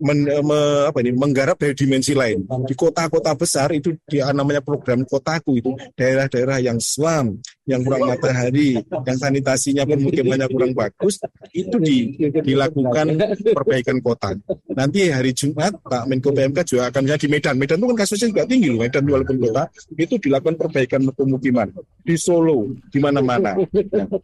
men, 0.00 0.24
me, 0.24 0.60
apa 0.88 0.98
ini 1.04 1.12
menggarap 1.12 1.58
dari 1.60 1.74
dimensi 1.76 2.16
lain. 2.16 2.46
Di 2.64 2.74
kota-kota 2.78 3.36
besar 3.36 3.74
itu 3.74 3.92
dia 4.08 4.30
namanya 4.32 4.64
program 4.64 5.04
kotaku 5.04 5.60
itu 5.60 5.76
daerah-daerah 5.98 6.62
yang 6.62 6.78
selam, 6.80 7.36
yang 7.68 7.84
kurang 7.84 8.08
matahari, 8.08 8.80
yang 8.80 9.18
sanitasinya 9.18 9.84
pemukimannya 9.84 10.48
kurang 10.48 10.72
bagus, 10.72 11.20
itu 11.52 11.76
di, 11.78 12.16
dilakukan 12.42 13.18
perbaikan 13.52 13.98
kota. 14.00 14.32
Nanti 14.72 15.12
hari 15.12 15.36
Jumat 15.36 15.76
Pak 15.84 16.08
Menko 16.08 16.32
PMK 16.32 16.58
juga 16.64 16.88
akan 16.88 17.02
di 17.12 17.28
Medan. 17.28 17.54
Medan 17.60 17.78
itu 17.78 17.86
kan 17.92 17.98
kasusnya 18.02 18.28
juga 18.32 18.44
tinggi 18.48 18.68
loh. 18.72 18.80
Medan 18.82 19.04
walaupun 19.04 19.36
kota 19.38 19.64
itu 19.94 20.14
dilakukan 20.16 20.56
perbaikan 20.56 21.00
pemukiman 21.12 21.68
di 22.02 22.16
Solo, 22.18 22.74
di 22.90 22.98
mana-mana. 22.98 23.54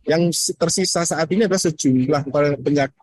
Yang 0.06 0.54
tersisa 0.58 1.06
saat 1.06 1.28
ini 1.30 1.46
adalah 1.46 1.62
sejumlah 1.62 2.22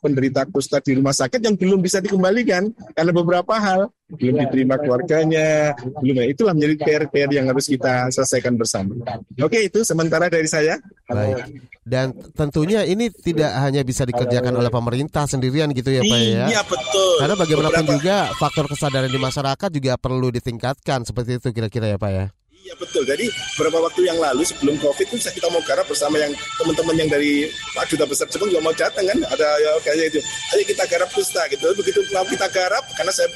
penderita 0.02 0.44
kusta 0.52 0.84
di 0.84 0.98
rumah 1.00 1.16
sakit 1.16 1.40
yang 1.40 1.56
belum 1.56 1.80
bisa 1.80 2.04
dikembalikan 2.04 2.65
kan 2.66 2.94
karena 2.98 3.12
beberapa 3.14 3.54
hal 3.62 3.94
belum 4.06 4.38
diterima 4.38 4.78
keluarganya, 4.78 5.74
belum 6.02 6.22
ya. 6.22 6.26
itulah 6.30 6.54
menjadi 6.54 6.76
PR-PR 6.78 7.30
yang 7.34 7.50
harus 7.50 7.66
kita 7.66 8.10
selesaikan 8.14 8.54
bersama. 8.54 8.94
Oke, 9.42 9.66
itu 9.66 9.82
sementara 9.82 10.30
dari 10.30 10.46
saya. 10.46 10.78
Baik. 11.10 11.58
Dan 11.86 12.14
tentunya 12.34 12.86
ini 12.86 13.10
tidak 13.10 13.50
hanya 13.62 13.82
bisa 13.82 14.06
dikerjakan 14.06 14.54
oleh 14.58 14.70
pemerintah 14.70 15.26
sendirian 15.26 15.70
gitu 15.74 15.90
ya 15.90 16.02
Pak 16.06 16.20
ya. 16.22 16.46
Iya 16.50 16.62
betul. 16.66 17.14
Karena 17.22 17.36
bagaimanapun 17.38 17.82
beberapa... 17.86 17.98
juga 18.02 18.18
faktor 18.38 18.66
kesadaran 18.70 19.10
di 19.10 19.22
masyarakat 19.22 19.70
juga 19.74 19.94
perlu 19.98 20.34
ditingkatkan 20.34 21.06
seperti 21.06 21.42
itu 21.42 21.50
kira-kira 21.54 21.94
ya 21.94 21.98
Pak 21.98 22.12
ya. 22.14 22.26
Iya 22.66 22.74
betul. 22.82 23.06
Jadi 23.06 23.30
beberapa 23.62 23.78
waktu 23.86 24.10
yang 24.10 24.18
lalu 24.18 24.42
sebelum 24.42 24.82
COVID 24.82 25.06
itu 25.14 25.22
kita 25.22 25.54
mau 25.54 25.62
garap 25.70 25.86
bersama 25.86 26.18
yang 26.18 26.34
teman-teman 26.58 26.98
yang 26.98 27.10
dari 27.14 27.46
Pak 27.78 27.94
Duta 27.94 28.10
Besar 28.10 28.26
Jepang 28.26 28.50
juga 28.50 28.66
mau 28.66 28.74
datang 28.74 29.06
kan. 29.06 29.22
Ada 29.22 29.48
ya 29.62 29.72
kayaknya 29.86 30.06
itu. 30.10 30.20
Ayo 30.58 30.64
kita 30.66 30.84
garap 30.90 31.10
kusta 31.14 31.46
gitu. 31.54 31.62
Begitu 31.78 32.02
mau 32.10 32.26
kita 32.26 32.50
garap 32.50 32.82
karena 32.98 33.14
saya 33.14 33.30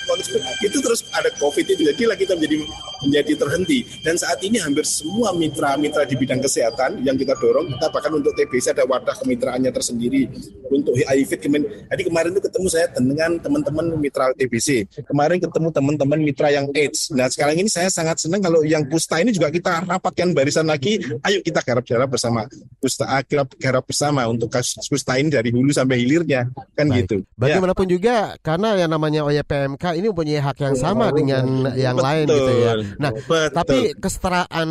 itu 0.65 0.77
terus 0.81 1.05
ada 1.13 1.29
COVID 1.37 1.61
itu. 1.61 1.77
Jadi 1.77 2.09
kita 2.25 2.33
menjadi 2.41 2.57
menjadi 3.05 3.33
terhenti. 3.37 3.85
Dan 4.01 4.17
saat 4.17 4.41
ini 4.41 4.57
hampir 4.57 4.81
semua 4.89 5.29
mitra-mitra 5.37 6.09
di 6.09 6.17
bidang 6.17 6.41
kesehatan 6.41 7.05
yang 7.05 7.13
kita 7.13 7.37
dorong, 7.37 7.69
kita 7.69 7.85
bahkan 7.93 8.17
untuk 8.17 8.33
TBC 8.33 8.73
ada 8.73 8.89
wadah 8.89 9.13
kemitraannya 9.13 9.69
tersendiri 9.69 10.25
untuk 10.73 10.97
HIV. 10.97 11.37
Jadi 11.85 12.01
kemarin 12.01 12.33
itu 12.33 12.41
ketemu 12.49 12.65
saya 12.65 12.89
dengan 12.97 13.37
teman-teman 13.37 13.93
mitra 13.93 14.33
TBC. 14.33 14.89
Kemarin 15.05 15.37
ketemu 15.37 15.69
teman-teman 15.69 16.17
mitra 16.17 16.49
yang 16.49 16.65
AIDS. 16.73 17.13
Nah 17.13 17.29
sekarang 17.29 17.61
ini 17.61 17.69
saya 17.69 17.93
sangat 17.93 18.17
senang 18.25 18.41
kalau 18.41 18.65
yang 18.65 18.81
kusta 18.89 19.18
ini 19.21 19.31
juga 19.35 19.51
kita 19.51 19.85
rapatkan 19.85 20.31
barisan 20.31 20.67
lagi. 20.67 20.99
Ayo 21.23 21.39
kita 21.43 21.61
garap-garap 21.61 22.09
bersama. 22.09 22.47
Kusta 22.79 23.05
garap, 23.27 23.49
garap 23.59 23.83
bersama 23.83 24.23
untuk 24.27 24.47
kasus 24.47 24.79
kusta 24.87 25.19
ini 25.19 25.29
dari 25.31 25.51
hulu 25.51 25.71
sampai 25.75 25.99
hilirnya 25.99 26.47
kan 26.73 26.87
Baik. 26.87 27.05
gitu. 27.05 27.15
Bagaimanapun 27.35 27.85
ya. 27.87 27.91
juga 27.95 28.15
karena 28.39 28.79
yang 28.79 28.91
namanya 28.91 29.27
OYPMK 29.27 29.83
ini 29.99 30.07
mempunyai 30.11 30.41
hak 30.41 30.57
yang 30.63 30.75
sama 30.79 31.11
dengan 31.11 31.75
yang 31.75 31.99
Betul. 31.99 32.07
lain 32.07 32.25
gitu 32.27 32.53
ya. 32.55 32.73
Nah, 32.97 33.11
Betul. 33.13 33.47
tapi 33.51 33.77
kesetaraan 33.99 34.69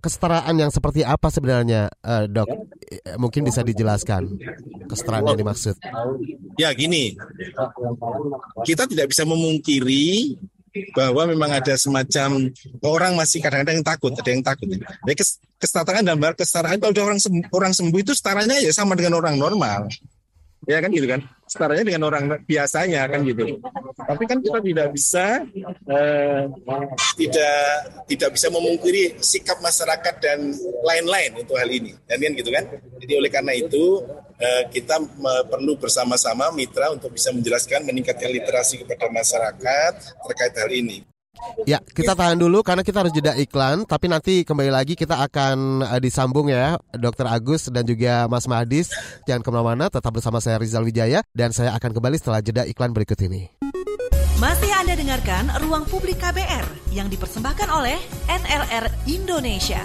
kesetaraan 0.00 0.54
yang 0.56 0.70
seperti 0.72 1.04
apa 1.04 1.28
sebenarnya 1.28 1.92
uh, 2.04 2.24
Dok? 2.24 2.48
Mungkin 3.22 3.46
bisa 3.46 3.62
dijelaskan 3.62 4.34
kesetaraan 4.90 5.30
yang 5.30 5.38
dimaksud. 5.38 5.78
Ya 6.58 6.74
gini. 6.74 7.14
Kita 8.66 8.90
tidak 8.90 9.14
bisa 9.14 9.22
memungkiri 9.22 10.34
bahwa 10.94 11.22
memang 11.26 11.50
ada 11.50 11.74
semacam 11.74 12.50
orang 12.86 13.12
masih 13.18 13.42
kadang-kadang 13.42 13.82
yang 13.82 13.86
takut, 13.86 14.12
ada 14.14 14.30
yang 14.30 14.44
takut. 14.44 14.66
Ya, 14.70 15.14
kesetaraan 15.60 16.04
dan 16.06 16.16
kesetaraan 16.16 16.78
kalau 16.78 16.94
orang 17.04 17.20
sembuh, 17.20 17.44
orang 17.52 17.72
sembuh 17.74 17.98
itu 18.00 18.12
setaranya 18.14 18.56
ya 18.62 18.70
sama 18.70 18.94
dengan 18.94 19.18
orang 19.18 19.36
normal. 19.36 19.90
Ya 20.68 20.76
kan 20.84 20.92
gitu 20.92 21.08
kan. 21.08 21.24
setaranya 21.50 21.82
dengan 21.82 22.06
orang 22.06 22.30
biasanya 22.46 23.10
kan 23.10 23.26
gitu. 23.26 23.58
Tapi 24.06 24.22
kan 24.22 24.38
kita 24.38 24.62
tidak 24.62 24.88
bisa 24.94 25.42
eh, 25.90 26.46
tidak 27.18 27.58
tidak 28.06 28.30
bisa 28.38 28.46
memungkiri 28.54 29.18
sikap 29.18 29.58
masyarakat 29.58 30.14
dan 30.22 30.54
lain-lain 30.86 31.42
untuk 31.42 31.58
hal 31.58 31.66
ini. 31.66 31.90
Dan 32.06 32.22
kan 32.22 32.32
gitu 32.38 32.50
kan. 32.54 32.64
Jadi 33.02 33.12
oleh 33.18 33.30
karena 33.34 33.52
itu 33.58 33.98
kita 34.72 34.96
perlu 35.48 35.76
bersama-sama 35.76 36.48
mitra 36.56 36.88
untuk 36.92 37.12
bisa 37.12 37.28
menjelaskan 37.28 37.84
meningkatkan 37.84 38.32
literasi 38.32 38.80
kepada 38.80 39.12
masyarakat 39.12 39.92
terkait 40.24 40.54
hal 40.56 40.70
ini. 40.72 41.04
Ya, 41.64 41.80
kita 41.80 42.12
tahan 42.12 42.36
dulu 42.36 42.60
karena 42.60 42.84
kita 42.84 43.04
harus 43.04 43.12
jeda 43.14 43.32
iklan, 43.36 43.84
tapi 43.88 44.12
nanti 44.12 44.44
kembali 44.44 44.70
lagi 44.72 44.92
kita 44.96 45.24
akan 45.24 45.84
uh, 45.84 46.00
disambung 46.00 46.52
ya, 46.52 46.76
Dokter 46.92 47.24
Agus 47.28 47.68
dan 47.72 47.84
juga 47.84 48.28
Mas 48.28 48.44
Mahdis. 48.44 48.92
Jangan 49.24 49.40
ke 49.44 49.48
mana-mana, 49.52 49.86
tetap 49.88 50.12
bersama 50.12 50.40
saya 50.40 50.60
Rizal 50.60 50.84
Wijaya 50.84 51.24
dan 51.32 51.52
saya 51.52 51.72
akan 51.76 51.96
kembali 51.96 52.16
setelah 52.20 52.40
jeda 52.44 52.62
iklan 52.68 52.92
berikut 52.92 53.16
ini. 53.24 53.48
Masih 54.40 54.72
Anda 54.72 54.96
dengarkan 54.96 55.52
Ruang 55.60 55.84
Publik 55.84 56.16
KBR 56.16 56.96
yang 56.96 57.12
dipersembahkan 57.12 57.68
oleh 57.68 58.00
NLR 58.28 58.88
Indonesia. 59.04 59.84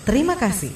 Terima 0.00 0.32
kasih. 0.32 0.72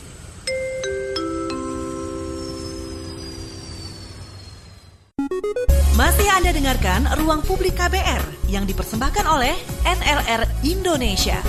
Masih 5.96 6.28
Anda 6.28 6.52
dengarkan 6.52 7.08
Ruang 7.22 7.40
Publik 7.40 7.80
KBR 7.80 8.50
yang 8.52 8.68
dipersembahkan 8.68 9.24
oleh 9.24 9.56
NLR 9.86 10.44
Indonesia. 10.66 11.40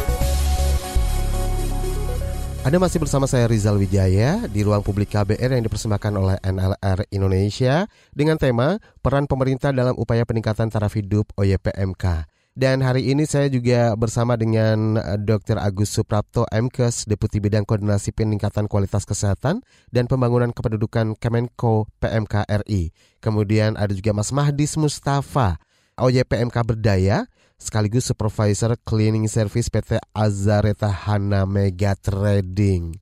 Anda 2.65 2.81
masih 2.81 2.97
bersama 3.03 3.27
saya 3.27 3.45
Rizal 3.45 3.75
Wijaya 3.75 4.47
di 4.47 4.63
Ruang 4.63 4.81
Publik 4.81 5.11
KBR 5.11 5.59
yang 5.59 5.65
dipersembahkan 5.67 6.13
oleh 6.15 6.37
NLR 6.41 7.05
Indonesia 7.11 7.85
dengan 8.15 8.39
tema 8.39 8.79
Peran 9.03 9.27
Pemerintah 9.27 9.75
dalam 9.75 9.93
Upaya 9.99 10.23
Peningkatan 10.23 10.71
Taraf 10.71 10.95
Hidup 10.95 11.35
OYPMK. 11.35 12.34
Dan 12.55 12.79
hari 12.79 13.11
ini 13.11 13.27
saya 13.27 13.51
juga 13.51 13.91
bersama 13.99 14.39
dengan 14.39 14.95
eh, 14.95 15.19
Dr. 15.19 15.59
Agus 15.59 15.91
Suprapto 15.91 16.47
MKes, 16.47 17.03
Deputi 17.03 17.43
Bidang 17.43 17.67
Koordinasi 17.67 18.15
Peningkatan 18.15 18.71
Kualitas 18.71 19.03
Kesehatan 19.03 19.59
dan 19.91 20.07
Pembangunan 20.07 20.55
Kependudukan 20.55 21.19
Kemenko 21.19 21.91
PMK 21.99 22.47
RI. 22.63 22.95
Kemudian 23.19 23.75
ada 23.75 23.91
juga 23.91 24.15
Mas 24.15 24.31
Mahdis 24.31 24.79
Mustafa, 24.79 25.59
OYPMK 25.99 26.55
Berdaya, 26.63 27.27
sekaligus 27.59 28.07
Supervisor 28.07 28.79
Cleaning 28.87 29.27
Service 29.27 29.67
PT 29.67 29.99
Azareta 30.15 30.87
Hana 30.87 31.43
Mega 31.43 31.91
Trading. 31.99 32.95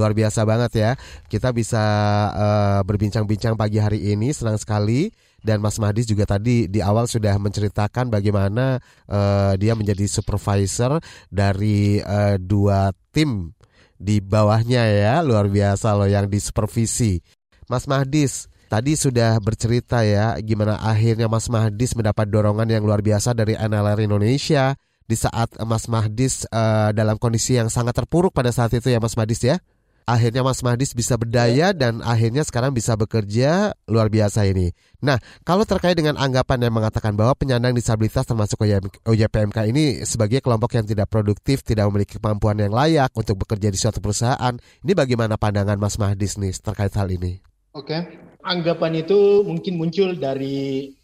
Luar 0.00 0.16
biasa 0.16 0.48
banget 0.48 0.72
ya, 0.80 0.90
kita 1.28 1.52
bisa 1.52 1.84
uh, 2.32 2.80
berbincang-bincang 2.88 3.52
pagi 3.52 3.84
hari 3.84 4.16
ini, 4.16 4.32
senang 4.32 4.56
sekali 4.56 5.12
dan 5.44 5.60
Mas 5.60 5.76
Mahdis 5.76 6.08
juga 6.08 6.24
tadi 6.24 6.64
di 6.72 6.80
awal 6.80 7.04
sudah 7.04 7.36
menceritakan 7.36 8.08
bagaimana 8.08 8.80
uh, 9.06 9.52
dia 9.60 9.76
menjadi 9.76 10.08
supervisor 10.08 10.98
dari 11.28 12.00
uh, 12.00 12.40
dua 12.40 12.96
tim 13.12 13.52
di 14.00 14.24
bawahnya 14.24 14.88
ya 14.88 15.14
luar 15.20 15.52
biasa 15.52 15.92
loh 15.94 16.08
yang 16.08 16.26
di 16.26 16.40
supervisi. 16.40 17.20
Mas 17.68 17.84
Mahdis 17.84 18.48
tadi 18.72 18.96
sudah 18.96 19.36
bercerita 19.38 20.00
ya 20.00 20.34
gimana 20.40 20.80
akhirnya 20.80 21.28
Mas 21.28 21.52
Mahdis 21.52 21.92
mendapat 21.92 22.24
dorongan 22.32 22.66
yang 22.66 22.82
luar 22.82 23.04
biasa 23.04 23.36
dari 23.36 23.52
NLR 23.54 24.00
Indonesia 24.00 24.74
di 25.04 25.16
saat 25.20 25.52
Mas 25.68 25.84
Mahdis 25.92 26.48
uh, 26.48 26.88
dalam 26.96 27.20
kondisi 27.20 27.60
yang 27.60 27.68
sangat 27.68 28.00
terpuruk 28.00 28.32
pada 28.32 28.48
saat 28.48 28.72
itu 28.72 28.88
ya 28.88 28.96
Mas 28.96 29.12
Mahdis 29.12 29.44
ya 29.44 29.60
akhirnya 30.04 30.44
Mas 30.44 30.60
Mahdis 30.60 30.92
bisa 30.92 31.16
berdaya 31.16 31.72
dan 31.72 32.04
akhirnya 32.04 32.44
sekarang 32.44 32.76
bisa 32.76 32.92
bekerja 32.96 33.72
luar 33.88 34.12
biasa 34.12 34.44
ini. 34.48 34.72
Nah, 35.00 35.20
kalau 35.44 35.64
terkait 35.68 35.96
dengan 35.96 36.16
anggapan 36.16 36.68
yang 36.68 36.74
mengatakan 36.76 37.12
bahwa 37.16 37.36
penyandang 37.36 37.76
disabilitas 37.76 38.24
termasuk 38.24 38.64
OJPMK 39.04 39.58
ini 39.68 40.04
sebagai 40.04 40.40
kelompok 40.44 40.76
yang 40.76 40.86
tidak 40.88 41.12
produktif, 41.12 41.64
tidak 41.64 41.88
memiliki 41.88 42.16
kemampuan 42.16 42.56
yang 42.60 42.72
layak 42.72 43.12
untuk 43.16 43.44
bekerja 43.44 43.68
di 43.68 43.76
suatu 43.80 44.00
perusahaan, 44.00 44.54
ini 44.84 44.92
bagaimana 44.92 45.36
pandangan 45.36 45.76
Mas 45.76 45.96
Mahdis 46.00 46.40
nih 46.40 46.52
terkait 46.56 46.92
hal 46.96 47.08
ini? 47.12 47.40
Oke, 47.74 47.96
anggapan 48.44 49.02
itu 49.02 49.42
mungkin 49.42 49.74
muncul 49.80 50.14
dari 50.16 50.94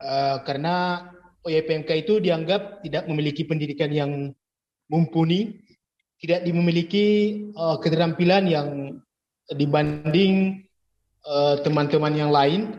uh, 0.00 0.38
karena 0.44 1.08
OJPMK 1.40 1.90
itu 2.04 2.20
dianggap 2.20 2.84
tidak 2.84 3.08
memiliki 3.08 3.48
pendidikan 3.48 3.90
yang 3.90 4.10
mumpuni 4.92 5.69
tidak 6.20 6.44
dimiliki 6.44 7.08
uh, 7.56 7.80
keterampilan 7.80 8.44
yang 8.44 8.68
dibanding 9.56 10.62
uh, 11.24 11.58
teman-teman 11.64 12.14
yang 12.14 12.30
lain 12.30 12.76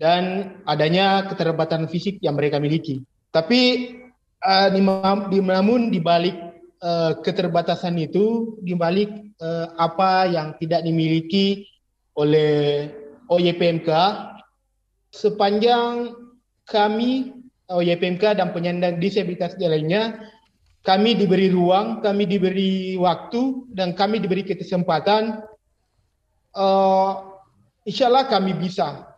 dan 0.00 0.56
adanya 0.64 1.28
keterbatasan 1.28 1.86
fisik 1.92 2.16
yang 2.24 2.40
mereka 2.40 2.56
miliki. 2.56 3.04
Tapi 3.30 3.94
uh, 4.40 4.72
namun 4.72 5.92
di 5.92 6.00
balik 6.00 6.36
uh, 6.80 7.20
keterbatasan 7.20 8.00
itu, 8.00 8.56
di 8.64 8.72
balik 8.72 9.12
uh, 9.44 9.76
apa 9.76 10.24
yang 10.32 10.56
tidak 10.56 10.80
dimiliki 10.82 11.68
oleh 12.16 12.88
OYPMK, 13.28 13.88
sepanjang 15.12 16.16
kami 16.64 17.36
OYPMK 17.70 18.40
dan 18.40 18.50
penyandang 18.50 18.98
disabilitas 18.98 19.54
lainnya 19.60 20.18
kami 20.80 21.12
diberi 21.12 21.52
ruang, 21.52 22.00
kami 22.00 22.24
diberi 22.24 22.96
waktu, 22.96 23.68
dan 23.76 23.92
kami 23.92 24.20
diberi 24.20 24.46
kesempatan. 24.46 25.44
Uh, 26.56 27.36
insya 27.84 28.08
Allah 28.08 28.26
kami 28.26 28.56
bisa. 28.56 29.10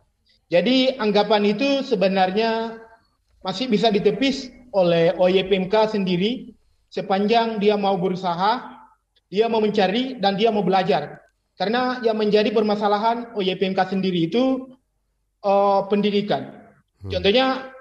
Jadi 0.52 0.98
anggapan 1.00 1.54
itu 1.54 1.86
sebenarnya 1.86 2.76
masih 3.40 3.70
bisa 3.70 3.88
ditepis 3.88 4.52
oleh 4.72 5.16
OYPMK 5.16 5.96
sendiri 5.96 6.52
sepanjang 6.92 7.56
dia 7.56 7.74
mau 7.80 7.96
berusaha, 7.96 8.84
dia 9.32 9.48
mau 9.48 9.64
mencari, 9.64 10.20
dan 10.20 10.36
dia 10.36 10.52
mau 10.52 10.60
belajar. 10.60 11.24
Karena 11.56 12.00
yang 12.04 12.20
menjadi 12.20 12.52
permasalahan 12.52 13.32
OYPMK 13.32 13.80
sendiri 13.88 14.28
itu 14.28 14.72
uh, 15.44 15.88
pendidikan. 15.88 16.68
Hmm. 17.00 17.10
Contohnya 17.16 17.72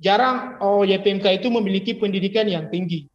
jarang 0.00 0.60
OYPMK 0.60 1.40
itu 1.40 1.48
memiliki 1.48 1.96
pendidikan 1.96 2.48
yang 2.48 2.68
tinggi. 2.68 3.09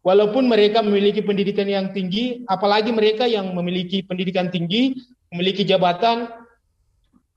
Walaupun 0.00 0.48
mereka 0.48 0.80
memiliki 0.80 1.20
pendidikan 1.20 1.68
yang 1.68 1.92
tinggi, 1.92 2.40
apalagi 2.48 2.88
mereka 2.88 3.28
yang 3.28 3.52
memiliki 3.52 4.00
pendidikan 4.00 4.48
tinggi, 4.48 4.96
memiliki 5.28 5.60
jabatan, 5.60 6.24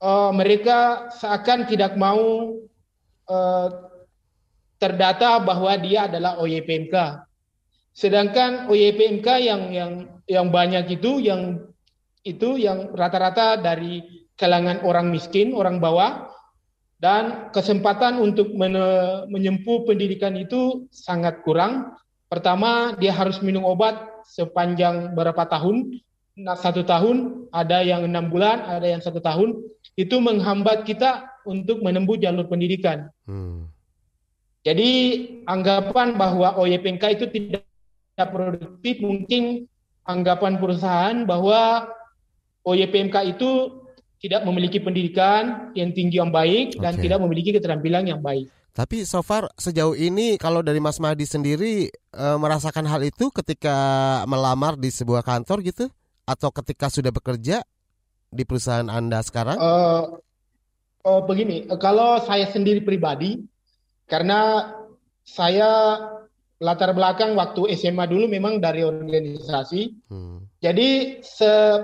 uh, 0.00 0.32
mereka 0.32 1.12
seakan 1.12 1.68
tidak 1.68 1.92
mau 2.00 2.56
uh, 3.28 3.68
terdata 4.80 5.44
bahwa 5.44 5.76
dia 5.76 6.08
adalah 6.08 6.40
OYPMK. 6.40 7.24
Sedangkan 7.92 8.72
OYPMK 8.72 9.28
yang 9.44 9.62
yang 9.68 9.92
yang 10.24 10.46
banyak 10.48 10.88
itu 10.88 11.20
yang 11.20 11.68
itu 12.24 12.56
yang 12.56 12.96
rata-rata 12.96 13.60
dari 13.60 14.24
kalangan 14.40 14.80
orang 14.88 15.12
miskin, 15.12 15.52
orang 15.52 15.78
bawah, 15.84 16.32
dan 16.96 17.52
kesempatan 17.52 18.16
untuk 18.16 18.56
menyempuh 19.28 19.84
pendidikan 19.84 20.32
itu 20.40 20.88
sangat 20.88 21.44
kurang 21.44 21.92
Pertama, 22.34 22.98
dia 22.98 23.14
harus 23.14 23.38
minum 23.38 23.62
obat 23.62 23.94
sepanjang 24.26 25.14
berapa 25.14 25.46
tahun? 25.46 26.02
Satu 26.58 26.82
tahun, 26.82 27.46
ada 27.54 27.78
yang 27.86 28.10
enam 28.10 28.26
bulan, 28.26 28.66
ada 28.66 28.90
yang 28.90 28.98
satu 28.98 29.22
tahun. 29.22 29.62
Itu 29.94 30.18
menghambat 30.18 30.82
kita 30.82 31.30
untuk 31.46 31.78
menempuh 31.78 32.18
jalur 32.18 32.50
pendidikan. 32.50 33.06
Hmm. 33.30 33.70
Jadi 34.66 34.90
anggapan 35.46 36.18
bahwa 36.18 36.58
OYPNK 36.58 37.22
itu 37.22 37.30
tidak 37.30 37.62
produktif 38.18 38.98
mungkin 38.98 39.70
anggapan 40.02 40.58
perusahaan 40.58 41.22
bahwa 41.22 41.86
OYPMK 42.66 43.30
itu 43.30 43.78
tidak 44.18 44.42
memiliki 44.42 44.82
pendidikan 44.82 45.70
yang 45.78 45.94
tinggi 45.94 46.18
yang 46.18 46.34
baik 46.34 46.74
okay. 46.74 46.82
dan 46.82 46.98
tidak 46.98 47.22
memiliki 47.22 47.54
keterampilan 47.54 48.10
yang 48.10 48.18
baik. 48.18 48.50
Tapi 48.74 49.06
so 49.06 49.22
far 49.22 49.46
sejauh 49.54 49.94
ini 49.94 50.34
kalau 50.34 50.58
dari 50.58 50.82
Mas 50.82 50.98
Mahdi 50.98 51.22
sendiri 51.22 51.86
e, 51.94 52.24
merasakan 52.42 52.90
hal 52.90 53.06
itu 53.06 53.30
ketika 53.30 53.70
melamar 54.26 54.74
di 54.74 54.90
sebuah 54.90 55.22
kantor 55.22 55.62
gitu 55.62 55.86
atau 56.26 56.50
ketika 56.50 56.90
sudah 56.90 57.14
bekerja 57.14 57.62
di 58.34 58.42
perusahaan 58.42 58.90
Anda 58.90 59.22
sekarang? 59.22 59.62
Uh, 59.62 60.18
uh, 61.06 61.22
begini, 61.22 61.70
kalau 61.78 62.18
saya 62.26 62.50
sendiri 62.50 62.82
pribadi 62.82 63.46
karena 64.10 64.74
saya 65.22 65.70
latar 66.58 66.90
belakang 66.98 67.38
waktu 67.38 67.78
SMA 67.78 68.10
dulu 68.10 68.26
memang 68.26 68.58
dari 68.58 68.82
organisasi. 68.82 70.10
Hmm. 70.10 70.50
Jadi 70.58 71.20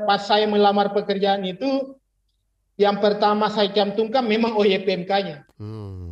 pas 0.08 0.26
saya 0.26 0.50
melamar 0.50 0.90
pekerjaan 0.90 1.46
itu 1.46 1.94
yang 2.80 2.96
pertama 2.98 3.52
saya 3.52 3.70
cantumkan 3.70 4.24
memang 4.24 4.56
OYPMK-nya. 4.56 5.44
Hmm. 5.60 6.09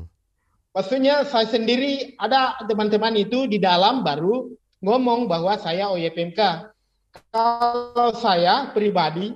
Maksudnya 0.79 1.27
saya 1.27 1.51
sendiri 1.51 2.15
ada 2.23 2.55
teman-teman 2.63 3.11
itu 3.19 3.51
di 3.51 3.59
dalam 3.59 4.07
baru 4.07 4.47
ngomong 4.79 5.27
bahwa 5.27 5.59
saya 5.59 5.91
OYPMK. 5.91 6.71
Kalau 7.35 8.15
saya 8.15 8.71
pribadi 8.71 9.35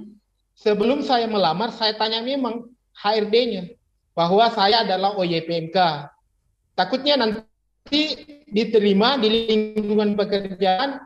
sebelum 0.55 1.03
saya 1.03 1.27
melamar 1.27 1.75
saya 1.75 1.99
tanya 1.99 2.23
memang 2.23 2.71
HRD-nya 2.95 3.75
bahwa 4.15 4.55
saya 4.55 4.87
adalah 4.87 5.19
OYPMK. 5.19 5.75
Takutnya 6.79 7.19
nanti 7.19 8.23
diterima 8.47 9.19
di 9.19 9.51
lingkungan 9.51 10.15
pekerjaan 10.15 11.03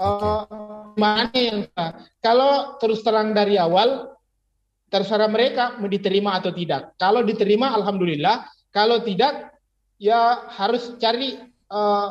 uh, 0.00 0.96
mana 0.96 1.28
yang 1.36 1.68
kalau 2.24 2.80
terus 2.80 3.04
terang 3.04 3.36
dari 3.36 3.60
awal 3.60 4.08
terserah 4.88 5.28
mereka 5.28 5.76
mau 5.76 5.92
diterima 5.92 6.40
atau 6.40 6.48
tidak. 6.48 6.96
Kalau 6.96 7.20
diterima 7.20 7.76
alhamdulillah, 7.76 8.61
kalau 8.72 9.04
tidak, 9.04 9.52
ya 10.00 10.48
harus 10.48 10.96
cari 10.96 11.38
uh, 11.68 12.08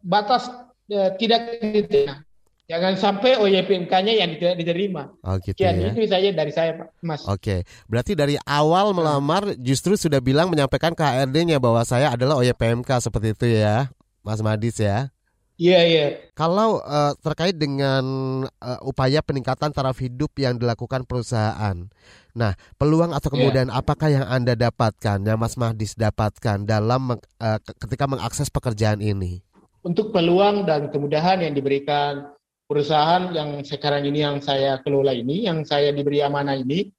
batas 0.00 0.48
uh, 0.94 1.10
tidak 1.18 1.60
diterima. 1.60 2.22
Jangan 2.64 2.96
sampai 2.96 3.36
OYPMK-nya 3.36 4.24
yang 4.24 4.40
tidak 4.40 4.56
diterima. 4.56 5.12
Oh 5.20 5.36
gitu 5.36 5.52
ya. 5.60 5.76
Itu 5.76 6.00
saja 6.08 6.32
dari 6.32 6.48
saya, 6.48 6.72
Pak 6.80 6.88
Mas. 7.04 7.20
Oke, 7.28 7.68
berarti 7.92 8.16
dari 8.16 8.40
awal 8.48 8.96
melamar 8.96 9.52
justru 9.60 10.00
sudah 10.00 10.16
bilang 10.24 10.48
menyampaikan 10.48 10.96
ke 10.96 11.04
HRD-nya 11.04 11.60
bahwa 11.60 11.84
saya 11.84 12.16
adalah 12.16 12.40
OYPMK 12.40 12.88
seperti 13.04 13.36
itu 13.36 13.46
ya, 13.60 13.92
Mas 14.24 14.40
Madis 14.40 14.80
ya. 14.80 15.12
Iya, 15.54 15.80
iya. 15.86 16.06
Kalau 16.34 16.82
uh, 16.82 17.14
terkait 17.22 17.54
dengan 17.54 18.02
uh, 18.42 18.80
upaya 18.82 19.22
peningkatan 19.22 19.70
taraf 19.70 20.02
hidup 20.02 20.34
yang 20.34 20.58
dilakukan 20.58 21.06
perusahaan. 21.06 21.86
Nah, 22.34 22.52
peluang 22.74 23.14
atau 23.14 23.30
iya. 23.30 23.34
kemudian 23.38 23.68
yeah. 23.70 23.78
apakah 23.78 24.10
yang 24.10 24.26
Anda 24.26 24.58
dapatkan, 24.58 25.22
yang 25.22 25.38
Mas 25.38 25.54
Mahdis 25.54 25.94
dapatkan 25.94 26.66
dalam 26.66 27.14
uh, 27.14 27.58
ketika 27.86 28.10
mengakses 28.10 28.50
pekerjaan 28.50 28.98
ini? 28.98 29.46
Untuk 29.86 30.10
peluang 30.10 30.66
dan 30.66 30.90
kemudahan 30.90 31.46
yang 31.46 31.54
diberikan 31.54 32.34
perusahaan 32.66 33.30
yang 33.30 33.62
sekarang 33.62 34.10
ini 34.10 34.26
yang 34.26 34.42
saya 34.42 34.82
kelola 34.82 35.14
ini, 35.14 35.46
yang 35.46 35.62
saya 35.62 35.94
diberi 35.94 36.18
amanah 36.18 36.58
ini, 36.58 36.90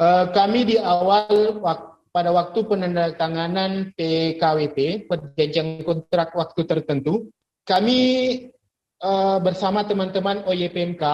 uh, 0.00 0.32
kami 0.32 0.72
di 0.72 0.76
awal 0.80 1.60
pada 2.08 2.32
waktu 2.32 2.64
penandatanganan 2.64 3.92
PKWT, 3.92 5.04
perjanjian 5.04 5.84
kontrak 5.84 6.32
waktu 6.32 6.64
tertentu, 6.64 7.28
kami 7.68 8.00
uh, 9.04 9.36
bersama 9.44 9.84
teman-teman 9.84 10.40
OYPMK 10.48 11.04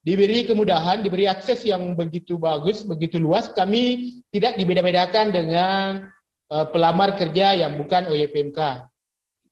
diberi 0.00 0.48
kemudahan, 0.48 1.04
diberi 1.04 1.28
akses 1.28 1.60
yang 1.68 1.92
begitu 1.92 2.40
bagus, 2.40 2.80
begitu 2.88 3.20
luas. 3.20 3.52
Kami 3.52 4.16
tidak 4.32 4.56
dibeda-bedakan 4.56 5.28
dengan 5.28 6.08
uh, 6.48 6.64
pelamar 6.72 7.20
kerja 7.20 7.52
yang 7.52 7.76
bukan 7.76 8.08
OYPMK. 8.08 8.88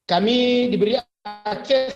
Kami 0.09 0.69
diberi 0.73 0.97
akses, 1.23 1.95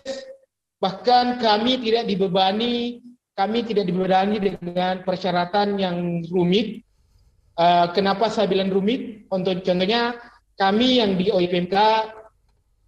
bahkan 0.78 1.42
kami 1.42 1.82
tidak 1.82 2.06
dibebani, 2.06 3.02
kami 3.34 3.66
tidak 3.66 3.90
dibebani 3.90 4.38
dengan 4.38 5.02
persyaratan 5.02 5.82
yang 5.82 6.22
rumit. 6.30 6.86
Uh, 7.58 7.90
kenapa 7.90 8.30
saya 8.30 8.46
bilang 8.46 8.70
rumit? 8.70 9.26
Untuk 9.34 9.66
contohnya, 9.66 10.14
kami 10.62 11.02
yang 11.02 11.18
di 11.18 11.34
OYPMK 11.34 11.76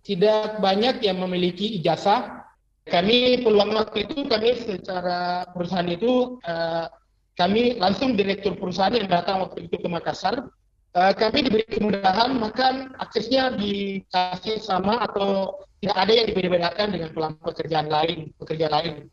tidak 0.10 0.58
banyak 0.58 1.06
yang 1.06 1.22
memiliki 1.22 1.78
ijazah. 1.78 2.41
Kami 2.89 3.45
peluang 3.45 3.78
waktu 3.78 4.10
itu 4.10 4.26
kami 4.26 4.58
secara 4.58 5.45
perusahaan 5.54 5.86
itu 5.86 6.41
uh, 6.41 6.89
kami 7.38 7.78
langsung 7.78 8.17
direktur 8.17 8.58
perusahaan 8.58 8.98
yang 8.98 9.06
datang 9.06 9.45
waktu 9.45 9.69
itu 9.69 9.78
ke 9.78 9.86
Makassar. 9.86 10.50
Uh, 10.98 11.13
kami 11.13 11.45
diberi 11.45 11.69
kemudahan, 11.69 12.34
maka 12.41 12.89
aksesnya 12.98 13.54
dikasih 13.54 14.58
sama 14.58 15.06
atau 15.06 15.62
tidak 15.86 15.98
ada 16.02 16.13
yang 16.17 16.28
dibedakan 16.34 16.88
dengan 16.89 17.10
pelamar 17.13 17.45
pekerjaan 17.54 17.88
lain, 17.93 18.34
pekerja 18.41 18.74
lain. 18.74 19.06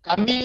Kami 0.00 0.40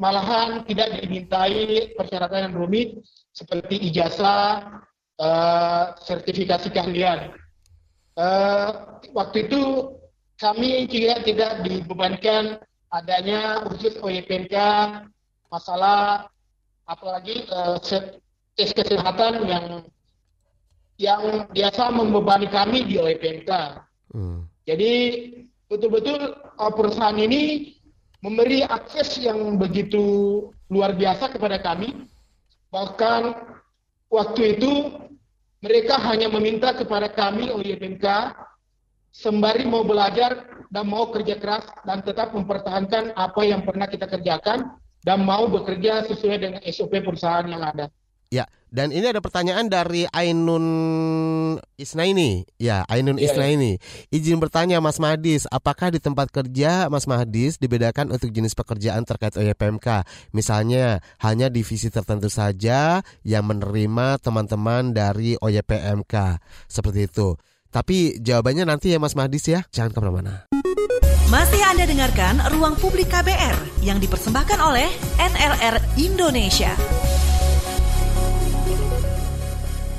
malahan 0.00 0.64
tidak 0.64 1.04
dimintai 1.04 1.92
persyaratan 2.00 2.48
yang 2.48 2.54
rumit 2.56 3.04
seperti 3.36 3.76
ijazah, 3.92 4.80
uh, 5.20 5.92
sertifikasi 6.00 6.72
keahlian 6.72 7.43
uh, 8.18 8.98
waktu 9.14 9.46
itu 9.48 9.94
kami 10.38 10.90
juga 10.90 11.22
tidak 11.22 11.52
dibebankan 11.62 12.58
adanya 12.90 13.62
khusus 13.70 13.98
OYPK 14.02 14.54
masalah 15.50 16.26
apalagi 16.86 17.46
uh, 17.50 17.78
tes 18.54 18.70
kesehatan 18.74 19.46
yang 19.46 19.66
yang 20.94 21.50
biasa 21.50 21.90
membebani 21.90 22.46
kami 22.46 22.86
di 22.86 23.02
OYPK. 23.02 23.50
Hmm. 24.14 24.46
Jadi 24.62 24.92
betul-betul 25.66 26.38
uh, 26.38 26.72
perusahaan 26.74 27.18
ini 27.18 27.74
memberi 28.22 28.62
akses 28.62 29.18
yang 29.18 29.58
begitu 29.58 30.48
luar 30.70 30.94
biasa 30.94 31.34
kepada 31.34 31.58
kami. 31.60 32.06
Bahkan 32.70 33.22
waktu 34.10 34.58
itu 34.58 34.72
mereka 35.64 35.96
hanya 36.12 36.28
meminta 36.28 36.76
kepada 36.76 37.08
kami 37.08 37.48
OYPMK 37.48 38.04
sembari 39.16 39.64
mau 39.64 39.80
belajar 39.80 40.44
dan 40.68 40.84
mau 40.84 41.08
kerja 41.08 41.40
keras 41.40 41.64
dan 41.88 42.04
tetap 42.04 42.36
mempertahankan 42.36 43.16
apa 43.16 43.40
yang 43.48 43.64
pernah 43.64 43.88
kita 43.88 44.04
kerjakan 44.04 44.76
dan 45.00 45.24
mau 45.24 45.48
bekerja 45.48 46.04
sesuai 46.04 46.36
dengan 46.36 46.60
SOP 46.68 47.00
perusahaan 47.00 47.48
yang 47.48 47.64
ada. 47.64 47.88
Ya, 48.34 48.50
dan 48.74 48.90
ini 48.90 49.06
ada 49.06 49.22
pertanyaan 49.22 49.70
dari 49.70 50.10
Ainun 50.10 50.66
Isnaini. 51.78 52.42
Ya, 52.58 52.82
Ainun 52.90 53.22
ya, 53.22 53.30
Isnaini. 53.30 53.78
Ya. 53.78 54.18
Izin 54.18 54.42
bertanya 54.42 54.82
Mas 54.82 54.98
Mahdis, 54.98 55.46
apakah 55.46 55.94
di 55.94 56.02
tempat 56.02 56.34
kerja 56.34 56.90
Mas 56.90 57.06
Mahdis 57.06 57.62
dibedakan 57.62 58.10
untuk 58.10 58.34
jenis 58.34 58.58
pekerjaan 58.58 59.06
terkait 59.06 59.38
OYPMK? 59.38 60.02
Misalnya, 60.34 60.98
hanya 61.22 61.46
divisi 61.46 61.86
tertentu 61.86 62.26
saja 62.26 63.06
yang 63.22 63.46
menerima 63.46 64.18
teman-teman 64.18 64.90
dari 64.90 65.38
OYPMK. 65.38 66.42
Seperti 66.66 67.06
itu. 67.06 67.38
Tapi 67.70 68.18
jawabannya 68.18 68.66
nanti 68.66 68.90
ya 68.90 68.98
Mas 68.98 69.14
Mahdis 69.14 69.46
ya. 69.46 69.62
Jangan 69.70 69.94
ke 69.94 69.98
mana-mana. 70.02 70.34
Masih 71.30 71.62
Anda 71.62 71.86
dengarkan 71.86 72.42
Ruang 72.50 72.74
Publik 72.82 73.06
KBR 73.10 73.86
yang 73.86 74.02
dipersembahkan 74.02 74.58
oleh 74.58 74.90
NLR 75.22 75.78
Indonesia. 75.94 76.74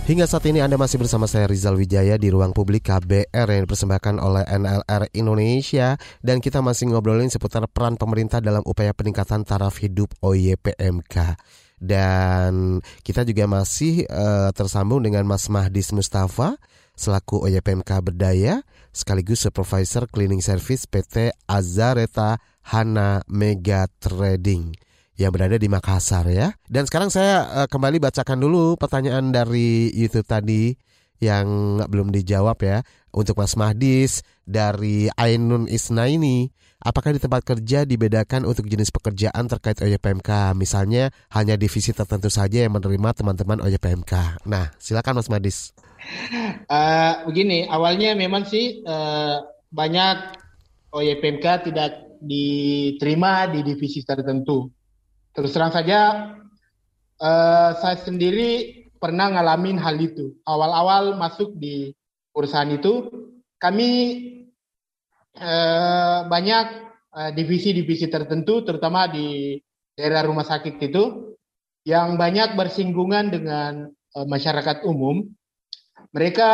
Hingga 0.06 0.30
saat 0.30 0.46
ini 0.46 0.62
Anda 0.62 0.78
masih 0.78 1.02
bersama 1.02 1.26
saya 1.26 1.50
Rizal 1.50 1.82
Wijaya 1.82 2.22
di 2.22 2.30
ruang 2.30 2.54
publik 2.54 2.94
KBR 2.94 3.50
yang 3.50 3.66
dipersembahkan 3.66 4.22
oleh 4.22 4.46
NLR 4.46 5.10
Indonesia 5.18 5.98
dan 6.22 6.38
kita 6.46 6.62
masih 6.62 6.94
ngobrolin 6.94 7.34
seputar 7.34 7.66
peran 7.66 7.98
pemerintah 7.98 8.38
dalam 8.38 8.62
upaya 8.70 8.94
peningkatan 8.94 9.42
taraf 9.42 9.82
hidup 9.82 10.14
OYPMK. 10.22 11.42
Dan 11.82 12.86
kita 13.02 13.26
juga 13.26 13.50
masih 13.50 14.06
uh, 14.06 14.54
tersambung 14.54 15.02
dengan 15.02 15.26
Mas 15.26 15.50
Mahdis 15.50 15.90
Mustafa 15.90 16.54
selaku 16.94 17.50
OYPMK 17.50 17.90
Berdaya 18.06 18.62
sekaligus 18.94 19.42
Supervisor 19.42 20.06
Cleaning 20.06 20.46
Service 20.46 20.86
PT 20.86 21.34
Azareta 21.50 22.38
Hana 22.62 23.26
Mega 23.26 23.90
Trading 23.98 24.86
yang 25.16 25.32
berada 25.32 25.56
di 25.56 25.68
Makassar 25.72 26.28
ya. 26.28 26.52
Dan 26.68 26.88
sekarang 26.88 27.12
saya 27.12 27.48
uh, 27.64 27.68
kembali 27.72 28.00
bacakan 28.04 28.40
dulu 28.40 28.76
pertanyaan 28.76 29.32
dari 29.32 29.92
YouTube 29.96 30.28
tadi 30.28 30.76
yang 31.24 31.80
belum 31.88 32.12
dijawab 32.12 32.60
ya 32.60 32.84
untuk 33.16 33.40
Mas 33.40 33.56
Mahdis 33.56 34.22
dari 34.44 35.08
Ainun 35.16 35.72
Isna 35.72 36.12
ini. 36.12 36.52
Apakah 36.86 37.16
di 37.16 37.20
tempat 37.24 37.42
kerja 37.42 37.82
dibedakan 37.88 38.46
untuk 38.46 38.70
jenis 38.70 38.94
pekerjaan 38.94 39.50
terkait 39.50 39.80
OYPMK? 39.82 40.54
Misalnya 40.54 41.10
hanya 41.34 41.58
divisi 41.58 41.96
tertentu 41.96 42.30
saja 42.30 42.62
yang 42.62 42.78
menerima 42.78 43.10
teman-teman 43.16 43.64
OYPMK. 43.64 44.46
Nah, 44.46 44.70
silakan 44.78 45.18
Mas 45.18 45.32
Mahdis. 45.32 45.74
Uh, 46.70 47.26
begini, 47.26 47.66
awalnya 47.66 48.14
memang 48.14 48.46
sih 48.46 48.86
uh, 48.86 49.42
banyak 49.74 50.38
OYPMK 50.94 51.72
tidak 51.72 52.06
diterima 52.22 53.50
di 53.50 53.66
divisi 53.66 54.06
tertentu. 54.06 54.70
Terus 55.36 55.52
terang 55.52 55.76
saja, 55.76 56.32
uh, 57.20 57.72
saya 57.76 58.00
sendiri 58.00 58.86
pernah 59.06 59.30
ngalamin 59.30 59.78
hal 59.78 60.00
itu. 60.02 60.34
Awal-awal 60.48 61.20
masuk 61.20 61.54
di 61.60 61.94
perusahaan 62.34 62.74
itu, 62.74 63.06
kami 63.62 63.92
eh, 65.38 66.20
banyak 66.26 66.66
eh, 67.14 67.32
divisi-divisi 67.38 68.10
tertentu, 68.10 68.66
terutama 68.66 69.06
di 69.06 69.62
daerah 69.94 70.26
rumah 70.26 70.42
sakit 70.42 70.82
itu, 70.82 71.38
yang 71.86 72.18
banyak 72.18 72.58
bersinggungan 72.58 73.30
dengan 73.30 73.94
eh, 73.94 74.26
masyarakat 74.26 74.84
umum. 74.90 75.22
Mereka 76.10 76.52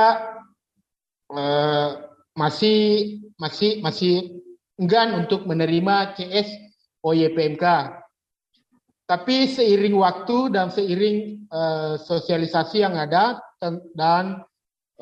eh, 1.32 1.90
masih 2.36 2.80
masih 3.40 3.80
masih 3.80 4.44
enggan 4.76 5.24
untuk 5.24 5.48
menerima 5.48 6.20
CS 6.20 6.52
OYPMK. 7.00 7.66
Tapi 9.12 9.52
seiring 9.52 10.00
waktu 10.00 10.56
dan 10.56 10.72
seiring 10.72 11.44
uh, 11.52 12.00
sosialisasi 12.00 12.80
yang 12.80 12.96
ada 12.96 13.44
dan 13.60 14.40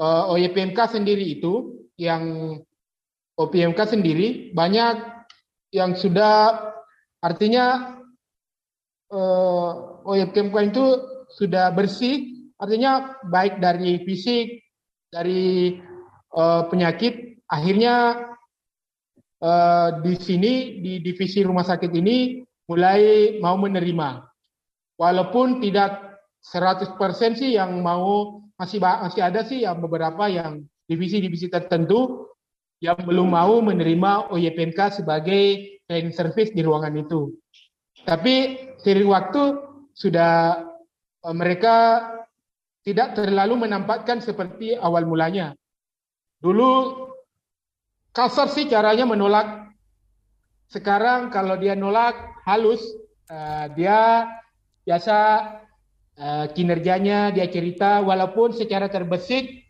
uh, 0.02 0.34
eh, 0.34 0.50
OYPMK 0.50 0.98
sendiri 0.98 1.38
itu 1.38 1.86
yang 1.94 2.58
OPMK 3.38 3.80
sendiri 3.86 4.50
banyak 4.50 4.98
yang 5.70 5.94
sudah 5.94 6.58
artinya 7.22 8.02
uh, 9.14 9.72
eh, 10.10 10.26
OYPMK 10.26 10.58
itu 10.74 10.86
sudah 11.30 11.70
bersih 11.70 12.50
artinya 12.58 13.14
baik 13.30 13.62
dari 13.62 14.02
fisik 14.10 14.66
dari 15.14 15.78
uh, 16.34 16.66
penyakit 16.66 17.46
akhirnya 17.46 18.26
uh, 19.38 20.02
di 20.02 20.18
sini 20.18 20.82
di 20.82 20.98
divisi 20.98 21.46
rumah 21.46 21.62
sakit 21.62 21.94
ini 21.94 22.49
mulai 22.70 23.36
mau 23.42 23.58
menerima. 23.58 24.30
Walaupun 25.02 25.58
tidak 25.58 26.22
100% 26.46 26.94
sih 27.36 27.58
yang 27.58 27.82
mau 27.82 28.46
masih 28.60 28.78
masih 28.80 29.22
ada 29.26 29.42
sih 29.44 29.66
yang 29.66 29.82
beberapa 29.82 30.30
yang 30.30 30.62
divisi-divisi 30.86 31.50
tertentu 31.50 32.30
yang 32.80 33.00
belum 33.04 33.34
mau 33.34 33.60
menerima 33.60 34.32
OYPMK 34.32 35.04
sebagai 35.04 35.80
training 35.90 36.16
service 36.16 36.54
di 36.54 36.62
ruangan 36.64 36.96
itu. 36.96 37.34
Tapi 38.08 38.56
seiring 38.80 39.10
waktu 39.12 39.44
sudah 39.92 40.64
eh, 41.26 41.36
mereka 41.36 42.08
tidak 42.84 43.20
terlalu 43.20 43.68
menampakkan 43.68 44.24
seperti 44.24 44.80
awal 44.80 45.04
mulanya. 45.04 45.52
Dulu 46.40 46.96
kasar 48.16 48.48
sih 48.48 48.66
caranya 48.72 49.04
menolak. 49.04 49.69
Sekarang 50.70 51.34
kalau 51.34 51.58
dia 51.58 51.74
nolak 51.74 52.14
halus, 52.46 52.82
uh, 53.34 53.66
dia 53.74 54.30
biasa 54.86 55.18
uh, 56.18 56.46
kinerjanya 56.54 57.34
dia 57.34 57.50
cerita 57.50 58.06
walaupun 58.06 58.54
secara 58.54 58.86
terbesit 58.86 59.66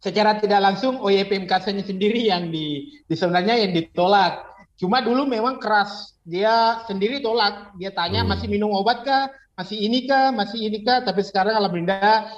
secara 0.00 0.36
tidak 0.36 0.60
langsung 0.60 1.00
OYPMK 1.00 1.52
sendiri 1.82 2.28
yang 2.28 2.52
di, 2.52 2.92
di 3.08 3.14
sebenarnya 3.16 3.64
yang 3.66 3.72
ditolak. 3.72 4.44
Cuma 4.76 5.00
dulu 5.00 5.24
memang 5.24 5.56
keras. 5.56 6.20
Dia 6.22 6.84
sendiri 6.84 7.24
tolak. 7.24 7.72
Dia 7.80 7.90
tanya 7.96 8.22
hmm. 8.22 8.28
masih 8.28 8.46
minum 8.52 8.76
obat 8.76 9.02
kah? 9.02 9.32
Masih 9.56 9.80
ini 9.80 10.04
kah? 10.04 10.30
Masih 10.36 10.68
ini 10.68 10.84
kah? 10.84 11.00
Tapi 11.00 11.24
sekarang 11.24 11.56
alhamdulillah 11.56 12.28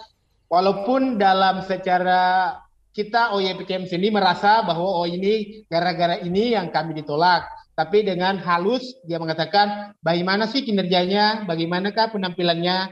walaupun 0.47 1.19
dalam 1.19 1.67
secara 1.67 2.55
kita 2.99 3.39
OYPKM 3.39 3.87
sendiri 3.87 4.11
merasa 4.11 4.67
bahwa 4.67 4.91
oh 4.91 5.07
ini 5.07 5.63
gara-gara 5.71 6.19
ini 6.19 6.59
yang 6.59 6.75
kami 6.75 6.99
ditolak 6.99 7.47
tapi 7.79 8.03
dengan 8.03 8.43
halus 8.43 8.99
dia 9.07 9.23
mengatakan 9.23 9.95
bagaimana 10.03 10.51
sih 10.51 10.67
kinerjanya, 10.67 11.47
bagaimanakah 11.47 12.11
penampilannya. 12.11 12.91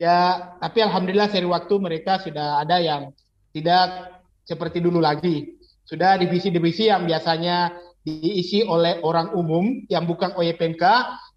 Ya, 0.00 0.18
tapi 0.64 0.80
alhamdulillah 0.80 1.28
seri 1.28 1.44
waktu 1.44 1.76
mereka 1.76 2.16
sudah 2.16 2.64
ada 2.64 2.80
yang 2.80 3.12
tidak 3.52 4.16
seperti 4.48 4.80
dulu 4.80 4.96
lagi. 4.96 5.60
Sudah 5.84 6.16
divisi-divisi 6.16 6.88
yang 6.88 7.04
biasanya 7.04 7.76
diisi 8.00 8.64
oleh 8.64 9.04
orang 9.04 9.36
umum 9.36 9.84
yang 9.92 10.08
bukan 10.08 10.32
OYPMK, 10.40 10.84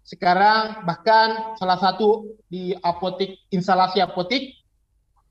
sekarang 0.08 0.88
bahkan 0.88 1.60
salah 1.60 1.76
satu 1.76 2.40
di 2.48 2.72
apotik 2.72 3.36
instalasi 3.52 4.00
apotik 4.00 4.48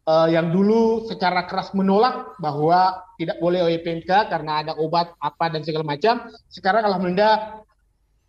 uh, 0.08 0.28
yang 0.32 0.50
dulu 0.50 1.06
secara 1.06 1.46
keras 1.46 1.76
menolak 1.76 2.39
bahwa 2.39 3.04
tidak 3.20 3.38
boleh 3.43 3.67
OYPMK 3.67 4.32
karena 4.32 4.63
ada 4.63 4.74
obat 4.80 5.12
apa 5.20 5.52
dan 5.52 5.62
segala 5.67 5.84
macam. 5.84 6.32
Sekarang 6.48 6.88
alhamdulillah 6.88 7.62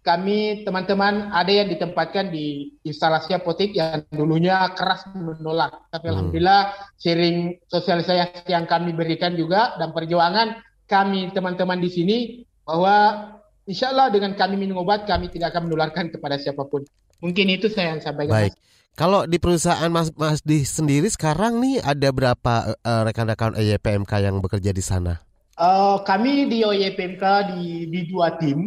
kami 0.03 0.65
teman-teman 0.65 1.29
ada 1.37 1.53
yang 1.53 1.69
ditempatkan 1.69 2.33
di 2.33 2.73
instalasi 2.83 3.37
apotik 3.37 3.77
yang 3.77 4.03
dulunya 4.11 4.73
keras 4.75 5.07
menolak. 5.15 5.87
Tapi 5.93 6.07
hmm. 6.09 6.13
alhamdulillah 6.13 6.63
sering 6.99 7.61
sosialisasi 7.71 8.51
yang 8.51 8.67
kami 8.67 8.97
berikan 8.97 9.37
juga 9.39 9.79
dan 9.79 9.95
perjuangan 9.95 10.59
kami 10.89 11.29
teman-teman 11.37 11.79
di 11.79 11.91
sini 11.93 12.19
bahwa 12.65 13.29
insya 13.69 13.93
Allah 13.93 14.09
dengan 14.09 14.33
kami 14.33 14.57
minum 14.57 14.81
obat 14.81 15.05
kami 15.05 15.29
tidak 15.29 15.53
akan 15.53 15.69
menularkan 15.69 16.09
kepada 16.09 16.41
siapa 16.41 16.65
pun. 16.65 16.89
Mungkin 17.21 17.51
itu 17.53 17.69
saya 17.69 17.93
yang 17.93 18.01
sampaikan. 18.01 18.49
Baik. 18.49 18.55
Mas. 18.57 18.69
Kalau 18.99 19.31
di 19.31 19.39
perusahaan 19.39 19.87
Mas 19.95 20.11
Mas 20.19 20.43
di 20.43 20.67
sendiri 20.67 21.07
sekarang 21.07 21.63
nih 21.63 21.79
ada 21.87 22.11
berapa 22.11 22.75
uh, 22.83 23.03
rekan-rekan 23.07 23.55
EYPMK 23.55 24.27
yang 24.27 24.43
bekerja 24.43 24.75
di 24.75 24.83
sana? 24.83 25.23
Uh, 25.55 26.03
kami 26.03 26.51
di 26.51 26.67
OYPMK 26.67 27.23
di, 27.55 27.87
di 27.87 28.01
dua 28.11 28.35
tim. 28.35 28.67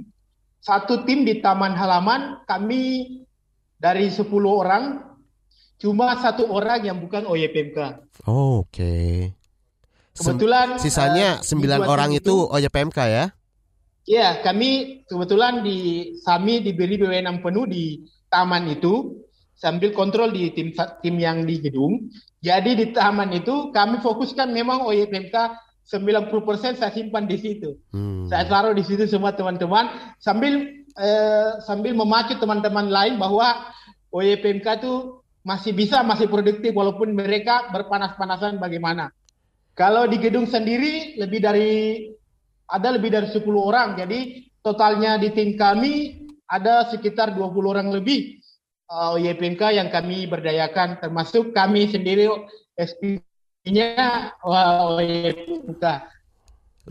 Satu 0.63 1.03
tim 1.03 1.27
di 1.27 1.43
taman 1.43 1.75
halaman 1.75 2.47
kami 2.47 3.11
dari 3.75 4.07
10 4.07 4.23
orang 4.47 5.03
cuma 5.81 6.15
satu 6.15 6.47
orang 6.47 6.79
yang 6.79 7.03
bukan 7.03 7.27
OYPMK. 7.27 7.79
Oh, 8.23 8.63
Oke. 8.63 8.71
Okay. 8.71 9.11
Kebetulan 10.15 10.79
sisanya 10.79 11.43
sembilan 11.43 11.83
uh, 11.83 11.87
orang 11.91 12.15
itu, 12.15 12.47
itu 12.47 12.55
OYPMK 12.55 12.99
ya? 13.03 13.25
Ya, 14.07 14.39
kami 14.39 15.03
kebetulan 15.11 15.59
di 15.59 16.07
kami 16.23 16.63
diberi 16.63 16.95
wewenang 16.95 17.43
penuh 17.43 17.67
di 17.67 17.99
taman 18.31 18.71
itu 18.71 19.27
sambil 19.61 19.93
kontrol 19.93 20.33
di 20.33 20.49
tim 20.57 20.73
tim 21.05 21.15
yang 21.21 21.45
di 21.45 21.61
gedung. 21.61 22.09
Jadi 22.41 22.73
di 22.73 22.85
taman 22.89 23.29
itu 23.37 23.69
kami 23.69 24.01
fokuskan 24.01 24.49
memang 24.49 24.81
OYPMK 24.89 25.35
90% 25.85 26.81
saya 26.81 26.89
simpan 26.89 27.29
di 27.29 27.37
situ. 27.37 27.77
Hmm. 27.93 28.25
Saya 28.25 28.49
taruh 28.49 28.73
di 28.73 28.81
situ 28.81 29.05
semua 29.05 29.37
teman-teman 29.37 30.17
sambil 30.17 30.65
eh, 30.97 31.51
sambil 31.61 31.93
memacu 31.93 32.41
teman-teman 32.41 32.89
lain 32.89 33.21
bahwa 33.21 33.69
OYPMK 34.09 34.81
itu 34.81 35.21
masih 35.45 35.77
bisa 35.77 36.01
masih 36.01 36.25
produktif 36.25 36.73
walaupun 36.73 37.13
mereka 37.13 37.69
berpanas-panasan 37.69 38.57
bagaimana. 38.57 39.13
Kalau 39.77 40.09
di 40.09 40.17
gedung 40.17 40.49
sendiri 40.49 41.21
lebih 41.21 41.39
dari 41.39 41.71
ada 42.65 42.89
lebih 42.97 43.13
dari 43.13 43.29
10 43.29 43.45
orang. 43.45 43.93
Jadi 43.93 44.49
totalnya 44.65 45.21
di 45.21 45.29
tim 45.35 45.53
kami 45.53 46.25
ada 46.49 46.89
sekitar 46.89 47.37
20 47.37 47.71
orang 47.71 47.87
lebih 47.93 48.40
YPMK 48.91 49.71
yang 49.71 49.87
kami 49.87 50.27
berdayakan 50.27 50.99
termasuk 50.99 51.55
kami 51.55 51.87
sendiri 51.87 52.27
SP-nya 52.75 54.35
uh, 54.43 54.99
YPMK. 54.99 55.83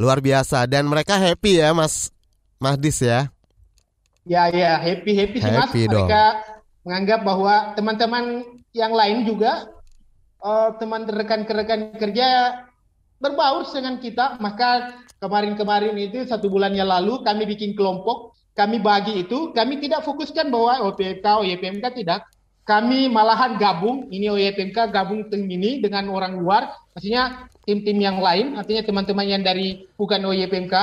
Luar 0.00 0.24
biasa 0.24 0.64
dan 0.64 0.88
mereka 0.88 1.20
happy 1.20 1.60
ya 1.60 1.76
Mas 1.76 2.08
Mahdis 2.56 3.04
ya. 3.04 3.28
Ya 4.24 4.48
ya 4.48 4.80
happy 4.80 5.12
happy 5.12 5.38
sih 5.44 5.52
Mas. 5.52 5.72
Dong. 5.72 6.08
Mereka 6.08 6.24
menganggap 6.88 7.20
bahwa 7.20 7.54
teman-teman 7.76 8.24
yang 8.72 8.96
lain 8.96 9.28
juga 9.28 9.68
uh, 10.40 10.72
teman 10.80 11.04
rekan-rekan 11.04 12.00
kerja 12.00 12.28
berbaur 13.20 13.68
dengan 13.68 14.00
kita. 14.00 14.40
Maka 14.40 14.96
kemarin-kemarin 15.20 15.92
itu 16.00 16.24
satu 16.24 16.48
bulannya 16.48 16.84
lalu 16.84 17.20
kami 17.20 17.44
bikin 17.44 17.76
kelompok 17.76 18.29
kami 18.54 18.82
bagi 18.82 19.24
itu, 19.26 19.54
kami 19.54 19.78
tidak 19.78 20.02
fokuskan 20.02 20.50
bahwa 20.50 20.90
OPMK, 20.90 21.24
OYPMK 21.24 21.84
tidak. 21.96 22.26
Kami 22.66 23.10
malahan 23.10 23.58
gabung, 23.58 24.06
ini 24.12 24.30
OYPMK 24.30 24.94
gabung 24.94 25.26
tim 25.26 25.42
ini 25.48 25.82
dengan 25.82 26.06
orang 26.12 26.38
luar, 26.38 26.70
maksudnya 26.94 27.50
tim-tim 27.66 27.98
yang 27.98 28.22
lain, 28.22 28.54
artinya 28.54 28.84
teman-teman 28.86 29.26
yang 29.26 29.42
dari 29.42 29.88
bukan 29.98 30.22
OYPMK. 30.22 30.74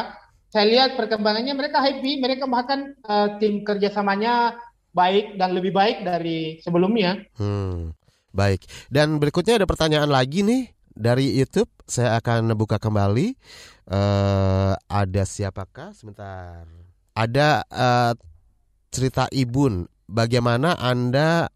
Saya 0.51 0.65
lihat 0.67 0.89
perkembangannya 0.99 1.53
mereka 1.55 1.79
happy, 1.83 2.19
mereka 2.19 2.47
bahkan 2.47 2.95
uh, 3.07 3.39
tim 3.39 3.63
kerjasamanya 3.67 4.57
baik 4.95 5.37
dan 5.37 5.53
lebih 5.53 5.71
baik 5.75 6.01
dari 6.07 6.57
sebelumnya. 6.63 7.19
Hmm, 7.37 7.93
baik. 8.33 8.65
Dan 8.89 9.19
berikutnya 9.21 9.61
ada 9.61 9.69
pertanyaan 9.69 10.09
lagi 10.09 10.41
nih 10.41 10.71
dari 10.91 11.35
YouTube. 11.37 11.69
Saya 11.85 12.17
akan 12.19 12.51
buka 12.57 12.81
kembali. 12.81 13.37
Uh, 13.87 14.75
ada 14.91 15.23
siapakah? 15.23 15.95
Sebentar 15.95 16.86
ada 17.17 17.65
uh, 17.73 18.13
cerita 18.93 19.25
Ibun 19.33 19.89
bagaimana 20.05 20.77
Anda 20.77 21.49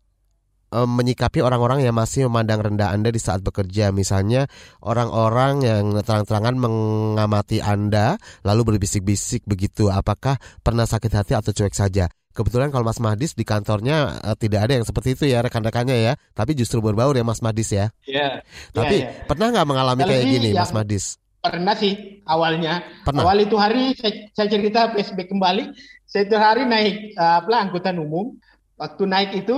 uh, 0.74 0.90
menyikapi 0.90 1.46
orang-orang 1.46 1.86
yang 1.86 1.94
masih 1.94 2.26
memandang 2.26 2.66
rendah 2.66 2.90
Anda 2.90 3.14
di 3.14 3.22
saat 3.22 3.46
bekerja 3.46 3.94
misalnya 3.94 4.50
orang-orang 4.82 5.62
yang 5.62 5.86
terang-terangan 6.02 6.58
mengamati 6.58 7.62
Anda 7.62 8.18
lalu 8.42 8.76
berbisik-bisik 8.76 9.46
begitu 9.46 9.94
apakah 9.94 10.42
pernah 10.66 10.90
sakit 10.90 11.12
hati 11.14 11.34
atau 11.38 11.54
cuek 11.54 11.78
saja 11.78 12.10
Kebetulan 12.32 12.72
kalau 12.72 12.88
Mas 12.88 13.04
Mahdis 13.04 13.36
di 13.36 13.44
kantornya 13.44 14.24
uh, 14.24 14.40
tidak 14.40 14.64
ada 14.64 14.80
yang 14.80 14.88
seperti 14.88 15.20
itu 15.20 15.28
ya 15.28 15.44
rekan-rekannya 15.44 16.00
ya, 16.00 16.14
tapi 16.32 16.56
justru 16.56 16.80
berbaur 16.80 17.12
ya 17.12 17.28
Mas 17.28 17.44
Mahdis 17.44 17.76
ya. 17.76 17.92
Iya. 18.08 18.40
Tapi 18.72 19.04
ya, 19.04 19.12
ya. 19.12 19.28
pernah 19.28 19.52
nggak 19.52 19.68
mengalami 19.68 20.02
kayak 20.08 20.26
gini 20.32 20.56
yang- 20.56 20.64
Mas 20.64 20.72
Mahdis? 20.72 21.20
Pernah 21.42 21.74
sih 21.74 22.22
awalnya. 22.30 22.86
Pernah. 23.02 23.26
Awal 23.26 23.50
itu 23.50 23.58
hari 23.58 23.98
saya, 23.98 24.30
saya 24.38 24.48
cerita 24.48 24.94
PSB 24.94 25.26
kembali. 25.26 25.74
Saya 26.06 26.30
itu 26.30 26.38
hari 26.38 26.70
naik 26.70 27.18
eh, 27.18 27.34
apa 27.42 27.50
angkutan 27.58 27.98
umum. 27.98 28.38
Waktu 28.78 29.04
naik 29.10 29.32
itu 29.46 29.58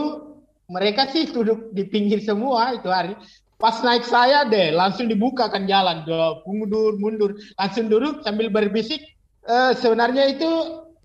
mereka 0.72 1.12
sih 1.12 1.28
duduk 1.28 1.76
di 1.76 1.84
pinggir 1.84 2.24
semua 2.24 2.72
itu 2.72 2.88
hari. 2.88 3.20
Pas 3.60 3.84
naik 3.84 4.08
saya 4.08 4.48
deh 4.48 4.72
langsung 4.72 5.08
dibuka 5.08 5.48
kan 5.48 5.68
jalan, 5.68 6.04
mundur 6.48 7.00
mundur, 7.00 7.36
langsung 7.60 7.92
duduk 7.92 8.24
sambil 8.24 8.48
berbisik. 8.48 9.04
Eh, 9.44 9.72
sebenarnya 9.76 10.32
itu 10.32 10.52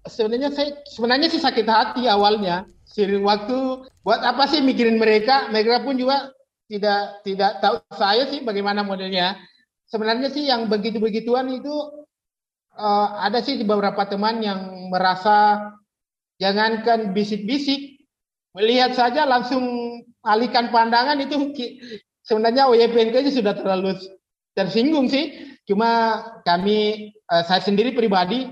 sebenarnya 0.07 0.55
saya 0.55 0.79
sebenarnya 0.87 1.27
sih 1.27 1.43
sakit 1.43 1.67
hati 1.67 2.07
awalnya. 2.07 2.67
Sering 2.87 3.27
waktu 3.27 3.83
buat 4.07 4.23
apa 4.23 4.47
sih 4.47 4.63
mikirin 4.63 4.99
mereka? 4.99 5.51
Mereka 5.51 5.83
pun 5.83 5.99
juga 5.99 6.31
tidak 6.71 7.23
tidak 7.27 7.59
tahu 7.59 7.83
saya 7.99 8.31
sih 8.31 8.47
bagaimana 8.47 8.87
modelnya. 8.87 9.35
Sebenarnya 9.89 10.29
sih 10.29 10.45
yang 10.45 10.69
begitu-begituan 10.69 11.49
itu 11.49 12.05
eh, 12.77 13.09
ada 13.25 13.41
sih 13.41 13.57
beberapa 13.65 14.05
teman 14.05 14.45
yang 14.45 14.93
merasa 14.93 15.69
jangankan 16.39 17.17
bisik-bisik, 17.17 18.05
melihat 18.55 18.95
saja 18.95 19.27
langsung 19.27 19.65
alihkan 20.23 20.71
pandangan 20.71 21.19
itu 21.19 21.53
sebenarnya 22.23 22.69
OYPNK 22.71 23.33
sudah 23.33 23.57
terlalu 23.57 23.97
tersinggung 24.53 25.09
sih. 25.09 25.57
Cuma 25.69 26.21
kami, 26.45 27.13
eh, 27.13 27.43
saya 27.45 27.61
sendiri 27.61 27.93
pribadi 27.93 28.49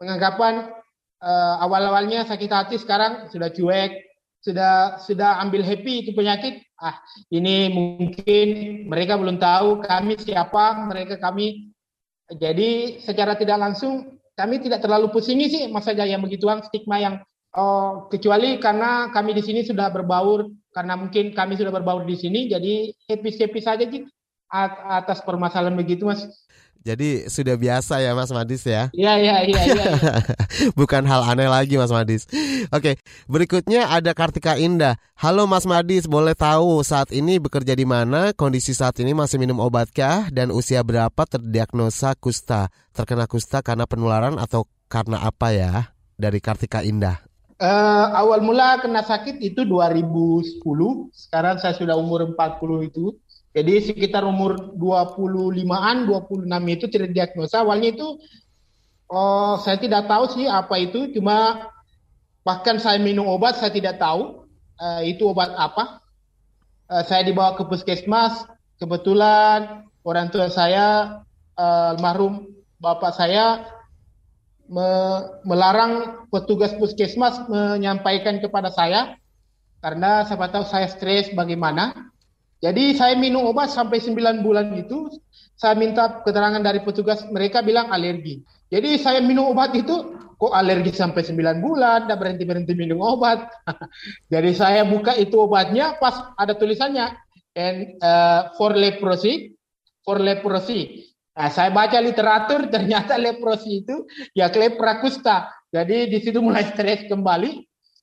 penganggapan 0.00 0.72
eh, 1.18 1.54
awal-awalnya 1.64 2.24
sakit 2.24 2.50
hati 2.50 2.76
sekarang 2.78 3.26
sudah 3.28 3.50
cuek, 3.50 3.92
sudah 4.38 5.02
sudah 5.02 5.42
ambil 5.42 5.66
happy 5.66 6.06
itu 6.06 6.14
penyakit. 6.14 6.62
Ah, 6.78 7.02
ini 7.34 7.74
mungkin 7.74 8.48
mereka 8.86 9.18
belum 9.18 9.42
tahu 9.42 9.82
kami 9.82 10.14
siapa, 10.14 10.86
mereka 10.86 11.18
kami. 11.18 11.74
Jadi 12.30 13.02
secara 13.02 13.34
tidak 13.34 13.58
langsung 13.58 14.18
kami 14.38 14.62
tidak 14.62 14.86
terlalu 14.86 15.10
pusingi 15.10 15.50
sih 15.50 15.62
Mas 15.66 15.90
saja 15.90 16.06
yang 16.06 16.22
begituan 16.22 16.62
stigma 16.62 17.02
yang 17.02 17.18
oh, 17.58 18.06
kecuali 18.06 18.62
karena 18.62 19.10
kami 19.10 19.34
di 19.34 19.42
sini 19.42 19.66
sudah 19.66 19.90
berbaur 19.90 20.46
karena 20.70 20.94
mungkin 20.94 21.34
kami 21.34 21.58
sudah 21.58 21.74
berbaur 21.74 22.06
di 22.06 22.14
sini 22.14 22.46
jadi 22.46 22.94
happy 23.10 23.34
happy 23.34 23.60
saja 23.64 23.84
sih 23.90 24.06
at- 24.46 25.02
atas 25.02 25.24
permasalahan 25.26 25.74
begitu 25.74 26.06
Mas. 26.06 26.22
Jadi 26.86 27.26
sudah 27.26 27.58
biasa 27.58 27.98
ya 28.00 28.14
Mas 28.14 28.30
Madis 28.30 28.62
ya. 28.62 28.88
Iya 28.94 29.18
iya 29.18 29.36
iya 29.44 29.60
iya. 29.66 29.92
Bukan 30.78 31.02
hal 31.04 31.26
aneh 31.26 31.50
lagi 31.50 31.74
Mas 31.74 31.90
Madis. 31.90 32.30
Oke, 32.70 33.02
berikutnya 33.26 33.90
ada 33.90 34.14
Kartika 34.14 34.54
Indah. 34.54 34.96
Halo 35.18 35.44
Mas 35.50 35.66
Madis, 35.66 36.06
boleh 36.06 36.38
tahu 36.38 36.80
saat 36.86 37.10
ini 37.10 37.42
bekerja 37.42 37.74
di 37.74 37.82
mana? 37.84 38.30
Kondisi 38.32 38.72
saat 38.72 38.96
ini 39.02 39.10
masih 39.12 39.42
minum 39.42 39.58
obatkah? 39.58 40.30
Dan 40.30 40.54
usia 40.54 40.80
berapa 40.86 41.26
terdiagnosa 41.26 42.14
kusta? 42.14 42.70
Terkena 42.94 43.26
kusta 43.26 43.60
karena 43.60 43.84
penularan 43.84 44.38
atau 44.38 44.70
karena 44.86 45.26
apa 45.26 45.50
ya? 45.50 45.92
Dari 46.14 46.38
Kartika 46.38 46.82
Indah. 46.86 47.28
Eh, 47.58 48.06
awal 48.14 48.38
mula 48.38 48.78
kena 48.78 49.02
sakit 49.02 49.42
itu 49.42 49.66
2010, 49.66 51.10
sekarang 51.10 51.58
saya 51.58 51.74
sudah 51.74 51.98
umur 51.98 52.22
40 52.22 52.86
itu. 52.86 53.18
Jadi 53.56 53.72
sekitar 53.80 54.22
umur 54.28 54.76
25-an, 54.76 56.04
26 56.04 56.74
itu 56.74 56.84
terdiagnosa. 56.92 57.64
Awalnya 57.64 57.96
itu 57.96 58.20
oh, 59.08 59.56
saya 59.60 59.80
tidak 59.80 60.06
tahu 60.06 60.24
sih 60.36 60.46
apa 60.46 60.76
itu, 60.78 61.10
cuma 61.16 61.68
bahkan 62.44 62.76
saya 62.80 63.00
minum 63.00 63.28
obat 63.28 63.56
saya 63.60 63.72
tidak 63.72 63.96
tahu 64.00 64.46
eh, 64.78 65.16
itu 65.16 65.28
obat 65.28 65.52
apa. 65.56 66.04
Eh, 66.92 67.04
saya 67.08 67.24
dibawa 67.24 67.56
ke 67.56 67.64
puskesmas, 67.66 68.44
kebetulan 68.76 69.88
orang 70.04 70.28
tua 70.28 70.52
saya 70.52 71.20
eh, 71.56 71.92
almarhum 71.96 72.46
bapak 72.78 73.16
saya 73.16 73.64
me- 74.70 75.24
melarang 75.42 76.24
petugas 76.30 76.76
puskesmas 76.76 77.48
menyampaikan 77.48 78.38
kepada 78.38 78.70
saya 78.70 79.16
karena 79.82 80.26
siapa 80.28 80.52
tahu 80.52 80.64
saya 80.68 80.86
stres 80.86 81.32
bagaimana. 81.32 82.12
Jadi 82.58 82.98
saya 82.98 83.14
minum 83.14 83.46
obat 83.46 83.70
sampai 83.70 84.02
9 84.02 84.42
bulan 84.42 84.74
itu, 84.74 85.06
saya 85.54 85.78
minta 85.78 86.22
keterangan 86.26 86.58
dari 86.58 86.82
petugas, 86.82 87.22
mereka 87.30 87.62
bilang 87.62 87.94
alergi. 87.94 88.42
Jadi 88.66 88.98
saya 88.98 89.22
minum 89.22 89.54
obat 89.54 89.78
itu, 89.78 89.94
kok 90.38 90.54
alergi 90.54 90.90
sampai 90.90 91.22
9 91.22 91.62
bulan, 91.62 92.06
tidak 92.06 92.18
berhenti-berhenti 92.18 92.74
minum 92.74 92.98
obat. 92.98 93.46
Jadi 94.32 94.50
saya 94.58 94.82
buka 94.82 95.14
itu 95.14 95.38
obatnya, 95.38 95.94
pas 96.02 96.34
ada 96.34 96.58
tulisannya, 96.58 97.14
and 97.54 97.94
uh, 98.02 98.50
for 98.58 98.74
leprosy, 98.74 99.54
for 100.02 100.18
leprosy. 100.18 101.06
Nah, 101.38 101.54
saya 101.54 101.70
baca 101.70 102.02
literatur, 102.02 102.66
ternyata 102.74 103.14
leprosy 103.14 103.86
itu 103.86 104.02
ya 104.34 104.50
lepra 104.50 104.98
kusta. 104.98 105.46
Jadi 105.70 106.10
di 106.10 106.18
situ 106.18 106.42
mulai 106.42 106.66
stres 106.66 107.06
kembali, 107.06 107.50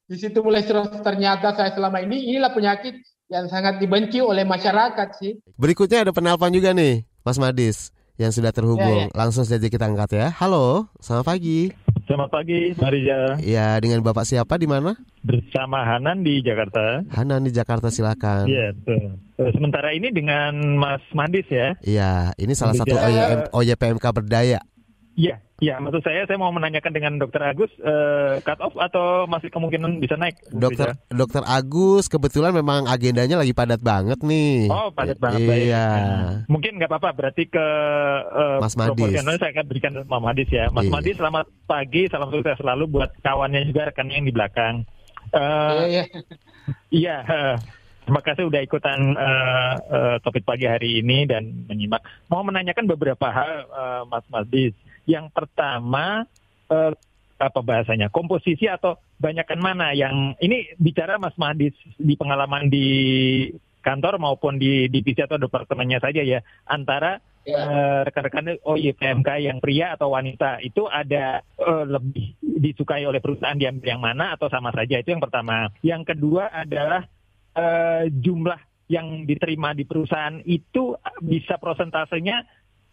di 0.07 0.15
situ 0.15 0.39
mulai 0.39 0.63
stres 0.63 0.95
ternyata 1.03 1.51
saya 1.51 1.75
selama 1.75 1.99
ini 1.99 2.31
inilah 2.31 2.55
penyakit 2.55 2.95
yang 3.25 3.49
sangat 3.49 3.81
dibenci 3.81 4.21
oleh 4.21 4.45
masyarakat 4.45 5.07
sih. 5.17 5.41
Berikutnya 5.57 6.05
ada 6.05 6.13
penelpon 6.13 6.53
juga 6.53 6.77
nih, 6.77 7.05
Mas 7.25 7.41
Madis 7.41 7.89
yang 8.15 8.29
sudah 8.29 8.53
terhubung. 8.53 9.09
Ya, 9.09 9.09
ya. 9.09 9.17
Langsung 9.17 9.43
saja 9.43 9.65
kita 9.65 9.89
angkat 9.89 10.13
ya. 10.15 10.27
Halo, 10.37 10.87
selamat 11.01 11.25
pagi. 11.25 11.73
Selamat 12.05 12.29
pagi, 12.29 12.77
Marija. 12.77 13.33
Ya, 13.41 13.81
dengan 13.81 14.05
Bapak 14.05 14.29
siapa 14.29 14.61
di 14.61 14.69
mana? 14.69 14.93
Bersama 15.25 15.81
Hanan 15.81 16.21
di 16.21 16.37
Jakarta. 16.45 17.01
Hanan 17.09 17.41
di 17.41 17.49
Jakarta 17.49 17.89
silakan. 17.89 18.45
Iya, 18.45 18.77
betul. 18.77 19.17
Eh, 19.41 19.51
Sementara 19.57 19.89
ini 19.89 20.13
dengan 20.13 20.53
Mas 20.77 21.01
Mandis 21.17 21.49
ya. 21.49 21.73
Iya, 21.81 22.37
ini 22.37 22.53
salah 22.53 22.77
satu 22.77 22.93
Ya. 22.93 23.09
OYM, 23.09 23.39
OYPMK 23.49 24.05
berdaya. 24.13 24.61
Iya, 25.15 25.39
iya. 25.63 25.79
Maksud 25.79 26.03
saya, 26.03 26.27
saya 26.27 26.35
mau 26.35 26.51
menanyakan 26.51 26.91
dengan 26.91 27.15
Dokter 27.15 27.39
Agus, 27.39 27.71
eh, 27.79 28.43
cut 28.43 28.59
off 28.59 28.75
atau 28.75 29.23
masih 29.25 29.47
kemungkinan 29.47 30.03
bisa 30.03 30.19
naik? 30.19 30.35
Dokter 30.51 30.99
Dokter 31.07 31.39
Agus 31.47 32.11
kebetulan 32.11 32.51
memang 32.51 32.83
agendanya 32.83 33.39
lagi 33.39 33.55
padat 33.55 33.79
banget 33.79 34.19
nih. 34.19 34.67
Oh, 34.67 34.91
padat 34.91 35.15
banget. 35.15 35.47
baik. 35.47 35.71
Iya. 35.71 35.87
Nah, 35.87 36.31
Mungkin 36.51 36.75
nggak 36.75 36.91
apa-apa. 36.91 37.15
Berarti 37.15 37.47
ke 37.47 37.65
eh, 38.27 38.57
Mas 38.59 38.75
Madis. 38.75 39.15
saya 39.15 39.51
akan 39.55 39.65
berikan 39.71 39.93
Mas 40.03 40.19
Madis 40.21 40.49
ya. 40.51 40.67
Mas 40.67 40.83
Iya. 40.83 40.91
Madis, 40.91 41.15
selamat 41.15 41.45
pagi. 41.63 42.03
Salam 42.11 42.29
sukses 42.35 42.59
selalu 42.59 42.83
buat 42.91 43.09
kawannya 43.23 43.71
juga, 43.71 43.87
rekannya 43.87 44.19
yang 44.19 44.27
di 44.27 44.35
belakang. 44.35 44.75
Eh, 45.31 45.39
Iya, 45.39 45.87
iya. 45.87 46.03
Iya, 46.91 47.17
eh, 47.23 47.55
terima 48.03 48.19
kasih 48.19 48.51
udah 48.51 48.59
ikutan 48.59 48.99
eh, 49.15 49.73
eh, 49.79 50.15
topik 50.19 50.43
pagi 50.43 50.67
hari 50.67 50.99
ini 50.99 51.23
dan 51.23 51.63
menyimak. 51.71 52.03
Mau 52.27 52.43
menanyakan 52.43 52.83
beberapa 52.83 53.31
hal, 53.31 53.63
eh, 53.63 54.01
Mas 54.11 54.27
Madis. 54.27 54.75
Yang 55.05 55.31
pertama, 55.33 56.25
eh, 56.69 56.91
apa 57.35 57.59
bahasanya? 57.61 58.09
Komposisi 58.09 58.65
atau 58.65 58.97
banyakan 59.21 59.59
mana 59.59 59.95
yang 59.95 60.35
ini 60.43 60.75
bicara 60.75 61.15
Mas 61.21 61.35
Madis 61.39 61.75
di 61.95 62.13
pengalaman 62.19 62.67
di 62.67 62.87
kantor 63.85 64.17
maupun 64.17 64.57
di 64.57 64.89
divisi 64.89 65.21
atau 65.21 65.37
departemennya 65.37 66.01
saja 66.01 66.25
ya 66.25 66.41
antara 66.65 67.21
Ya. 67.45 67.61
eh, 67.61 67.99
rekan-rekan 68.09 68.57
OYPMK 68.65 69.29
yang 69.37 69.61
pria 69.61 69.93
atau 69.93 70.09
wanita 70.17 70.57
itu 70.65 70.89
ada 70.89 71.45
eh, 71.45 71.85
lebih 71.85 72.33
disukai 72.41 73.05
oleh 73.05 73.21
perusahaan 73.21 73.53
diambil 73.53 73.85
yang 73.85 74.01
mana 74.01 74.33
atau 74.33 74.49
sama 74.49 74.73
saja 74.73 74.97
itu 74.97 75.13
yang 75.13 75.21
pertama. 75.21 75.69
Yang 75.85 76.09
kedua 76.09 76.49
adalah 76.49 77.05
eh, 77.53 78.09
jumlah 78.09 78.57
yang 78.89 79.29
diterima 79.29 79.77
di 79.77 79.85
perusahaan 79.85 80.41
itu 80.41 80.97
bisa 81.21 81.61
prosentasenya 81.61 82.45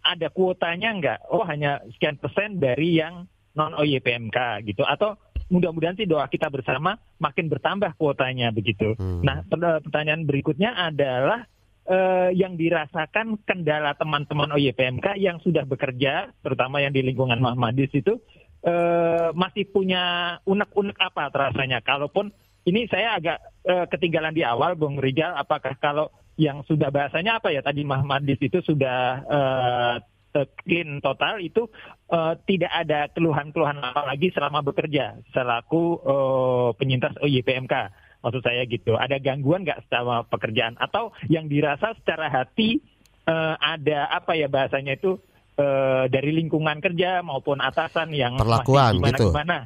ada 0.02 0.28
kuotanya 0.28 0.90
nggak? 0.98 1.18
Oh 1.30 1.46
hanya 1.46 1.80
sekian 1.94 2.18
persen 2.18 2.58
dari 2.58 2.98
yang 2.98 3.26
non 3.54 3.72
OYPMK 3.76 4.66
gitu 4.66 4.82
atau 4.82 5.16
mudah-mudahan 5.52 5.96
sih 6.00 6.08
doa 6.08 6.24
kita 6.32 6.48
bersama 6.48 6.96
makin 7.20 7.52
bertambah 7.52 7.94
kuotanya 8.00 8.48
begitu. 8.50 8.96
Hmm. 8.96 9.20
Nah 9.20 9.44
per- 9.44 9.84
pertanyaan 9.84 10.24
berikutnya 10.24 10.72
adalah 10.72 11.44
eh, 11.84 12.30
yang 12.32 12.56
dirasakan 12.56 13.44
kendala 13.44 13.92
teman-teman 14.00 14.56
OYPMK 14.56 15.20
yang 15.20 15.38
sudah 15.44 15.68
bekerja, 15.68 16.32
terutama 16.40 16.80
yang 16.80 16.96
di 16.96 17.04
lingkungan 17.04 17.38
Mahmadis 17.38 17.92
itu 17.92 18.16
eh, 18.64 19.28
masih 19.36 19.68
punya 19.68 20.36
unek-unek 20.48 20.96
apa 20.96 21.28
terasanya? 21.28 21.84
Kalaupun 21.84 22.32
ini 22.64 22.88
saya 22.88 23.20
agak 23.20 23.38
eh, 23.68 23.86
ketinggalan 23.92 24.32
di 24.32 24.46
awal, 24.46 24.78
Bung 24.78 24.96
Rijal, 24.96 25.36
apakah 25.36 25.76
kalau 25.76 26.08
yang 26.36 26.64
sudah 26.64 26.88
bahasanya 26.88 27.38
apa 27.40 27.52
ya? 27.52 27.60
Tadi 27.60 27.84
Mahmadis 27.84 28.40
itu 28.40 28.58
sudah 28.64 28.98
eh, 29.26 29.96
eh, 30.40 30.46
clean 30.64 31.00
total 31.04 31.40
itu 31.44 31.68
eh, 32.08 32.34
tidak 32.48 32.72
ada 32.72 33.10
keluhan-keluhan 33.12 33.78
apa 33.80 34.08
lagi 34.08 34.32
selama 34.32 34.64
bekerja 34.64 35.20
selaku 35.32 36.00
eh, 36.00 36.68
penyintas 36.76 37.16
OYPMK 37.20 37.74
maksud 38.22 38.42
saya 38.42 38.62
gitu. 38.70 38.94
Ada 38.94 39.18
gangguan 39.18 39.66
nggak 39.66 39.90
selama 39.90 40.24
pekerjaan? 40.30 40.78
Atau 40.78 41.10
yang 41.26 41.50
dirasa 41.50 41.92
secara 41.98 42.30
hati 42.30 42.80
eh, 43.28 43.54
ada 43.58 44.08
apa 44.08 44.32
ya 44.38 44.48
bahasanya 44.48 44.96
itu 44.96 45.18
eh, 45.58 46.04
dari 46.08 46.30
lingkungan 46.32 46.80
kerja 46.80 47.20
maupun 47.20 47.60
atasan 47.60 48.14
yang 48.14 48.38
Perlakuan 48.40 48.98
masih 48.98 49.04
gimana 49.04 49.18
gitu. 49.18 49.26
gimana 49.30 49.58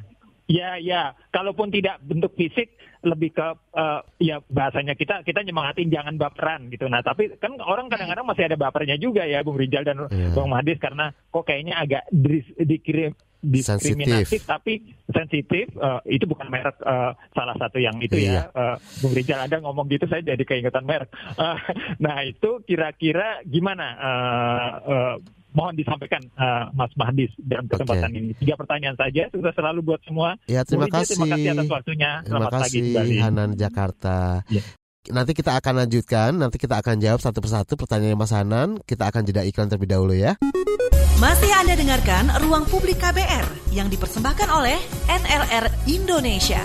Ya, 0.47 0.79
ya. 0.79 1.11
Kalaupun 1.29 1.69
tidak 1.69 1.99
bentuk 2.03 2.31
fisik, 2.39 2.79
lebih 3.05 3.29
ke 3.35 3.47
uh, 3.77 4.01
ya 4.17 4.41
bahasanya 4.49 4.97
kita 4.97 5.21
kita 5.21 5.45
nyemangatin 5.45 5.87
jangan 5.93 6.17
baperan 6.17 6.67
gitu. 6.73 6.89
Nah, 6.89 7.05
tapi 7.05 7.29
kan 7.37 7.55
orang 7.61 7.87
kadang-kadang 7.87 8.25
masih 8.25 8.49
ada 8.49 8.57
bapernya 8.57 8.97
juga 8.97 9.23
ya, 9.23 9.45
Bung 9.45 9.59
Rijal 9.59 9.85
dan 9.85 10.09
yeah. 10.09 10.33
Bung 10.33 10.49
Mahdis 10.49 10.81
karena 10.81 11.13
kok 11.29 11.45
kayaknya 11.45 11.77
agak 11.77 12.03
dikirim 12.57 13.13
diskriminatif 13.37 14.41
sensitif. 14.41 14.49
tapi 14.49 14.73
sensitif 15.13 15.69
uh, 15.77 16.01
itu 16.09 16.25
bukan 16.25 16.49
merek 16.49 16.73
uh, 16.81 17.13
salah 17.37 17.53
satu 17.53 17.77
yang 17.77 17.93
itu 18.01 18.17
yeah. 18.17 18.49
ya 18.49 18.57
uh, 18.57 18.75
Bung 18.97 19.13
Rijal 19.13 19.45
Anda 19.45 19.61
ngomong 19.61 19.85
gitu 19.93 20.09
saya 20.09 20.25
jadi 20.25 20.41
keingetan 20.41 20.89
merek 20.89 21.13
uh, 21.37 21.53
nah 22.03 22.25
itu 22.25 22.65
kira-kira 22.65 23.45
gimana 23.45 23.87
uh, 23.93 24.71
uh, 24.89 25.15
mohon 25.57 25.73
disampaikan 25.73 26.21
uh, 26.37 26.69
Mas 26.77 26.93
Mahdis 26.93 27.33
dalam 27.41 27.65
kesempatan 27.65 28.13
okay. 28.13 28.19
ini. 28.21 28.31
Tiga 28.37 28.53
pertanyaan 28.53 28.93
saja, 28.93 29.25
sudah 29.33 29.49
selalu 29.57 29.79
buat 29.81 30.01
semua. 30.05 30.37
Ya, 30.45 30.61
terima 30.61 30.85
kasih. 30.85 31.17
Terima 31.17 31.33
kasih 31.33 31.49
atas 31.57 31.69
waktunya. 31.73 32.11
Terima 32.21 32.49
kasih 32.53 32.81
pagi 32.93 33.17
Hanan 33.17 33.49
Jakarta. 33.57 34.45
Ya. 34.53 34.61
Nanti 35.07 35.31
kita 35.33 35.57
akan 35.57 35.87
lanjutkan, 35.87 36.35
nanti 36.35 36.61
kita 36.61 36.83
akan 36.83 36.99
jawab 37.01 37.23
satu 37.23 37.41
persatu 37.41 37.73
pertanyaan 37.73 38.19
Mas 38.19 38.29
Hanan. 38.29 38.77
Kita 38.85 39.09
akan 39.09 39.25
jeda 39.25 39.41
iklan 39.41 39.65
terlebih 39.65 39.89
dahulu 39.89 40.13
ya. 40.13 40.37
Masih 41.17 41.49
Anda 41.49 41.73
dengarkan 41.73 42.29
Ruang 42.45 42.69
Publik 42.69 43.01
KBR 43.01 43.73
yang 43.73 43.89
dipersembahkan 43.89 44.53
oleh 44.53 44.77
NLR 45.09 45.65
Indonesia. 45.89 46.61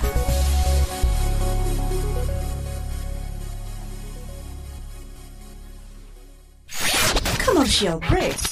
Commercial 7.40 7.97
break. 8.05 8.51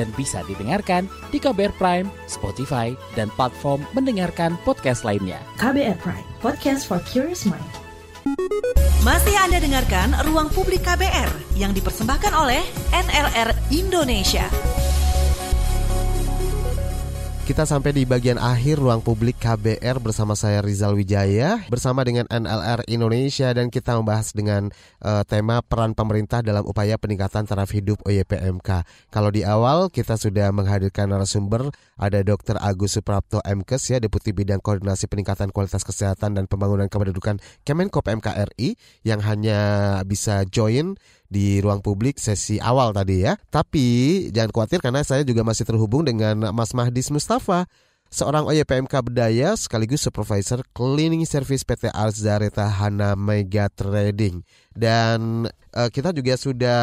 dan 0.00 0.08
bisa 0.16 0.40
didengarkan 0.48 1.04
di 1.28 1.36
KBR 1.36 1.76
Prime, 1.76 2.08
Spotify, 2.24 2.96
dan 3.12 3.28
platform 3.36 3.84
mendengarkan 3.92 4.56
podcast 4.64 5.04
lainnya. 5.04 5.36
KBR 5.60 6.00
Prime, 6.00 6.24
podcast 6.40 6.88
for 6.88 7.04
curious 7.04 7.44
mind. 7.44 7.68
Masih 9.04 9.36
Anda 9.36 9.60
dengarkan 9.60 10.12
Ruang 10.28 10.48
Publik 10.52 10.84
KBR 10.84 11.56
yang 11.56 11.76
dipersembahkan 11.76 12.32
oleh 12.32 12.60
NLR 12.92 13.52
Indonesia. 13.72 14.69
Kita 17.50 17.66
sampai 17.66 17.90
di 17.90 18.06
bagian 18.06 18.38
akhir 18.38 18.78
ruang 18.78 19.02
publik 19.02 19.42
KBR 19.42 19.98
bersama 19.98 20.38
saya 20.38 20.62
Rizal 20.62 20.94
Wijaya 20.94 21.66
bersama 21.66 22.06
dengan 22.06 22.22
NLR 22.30 22.86
Indonesia 22.86 23.50
dan 23.50 23.74
kita 23.74 23.98
membahas 23.98 24.30
dengan 24.30 24.70
uh, 25.02 25.26
tema 25.26 25.58
peran 25.58 25.98
pemerintah 25.98 26.46
dalam 26.46 26.62
upaya 26.62 26.94
peningkatan 26.94 27.50
taraf 27.50 27.74
hidup 27.74 27.98
OYPMK. 28.06 28.86
Kalau 29.10 29.34
di 29.34 29.42
awal 29.42 29.90
kita 29.90 30.14
sudah 30.14 30.54
menghadirkan 30.54 31.10
narasumber 31.10 31.74
ada 31.98 32.22
Dr. 32.22 32.54
Agus 32.62 32.94
Suprapto 32.94 33.42
MKes 33.42 33.82
ya 33.90 33.98
Deputi 33.98 34.30
Bidang 34.30 34.62
Koordinasi 34.62 35.10
Peningkatan 35.10 35.50
Kualitas 35.50 35.82
Kesehatan 35.82 36.38
dan 36.38 36.46
Pembangunan 36.46 36.86
Kependudukan 36.86 37.42
Kemenkop 37.66 38.06
MKRI 38.06 38.78
yang 39.02 39.26
hanya 39.26 39.58
bisa 40.06 40.46
join 40.46 40.94
di 41.30 41.62
ruang 41.62 41.78
publik 41.78 42.18
sesi 42.18 42.58
awal 42.58 42.90
tadi 42.90 43.22
ya. 43.24 43.38
Tapi 43.48 44.28
jangan 44.34 44.50
khawatir 44.50 44.82
karena 44.82 45.06
saya 45.06 45.22
juga 45.22 45.46
masih 45.46 45.62
terhubung 45.62 46.02
dengan 46.02 46.50
Mas 46.50 46.74
Mahdis 46.74 47.08
Mustafa 47.14 47.70
seorang 48.10 48.42
OYPMK 48.50 48.90
Berdaya 49.06 49.54
sekaligus 49.54 50.02
Supervisor 50.02 50.66
Cleaning 50.74 51.22
Service 51.22 51.62
PT 51.62 51.94
Arzareta 51.94 52.66
Hana 52.66 53.14
Mega 53.14 53.70
Trading. 53.70 54.42
Dan 54.74 55.46
uh, 55.46 55.88
kita 55.88 56.10
juga 56.10 56.34
sudah 56.34 56.82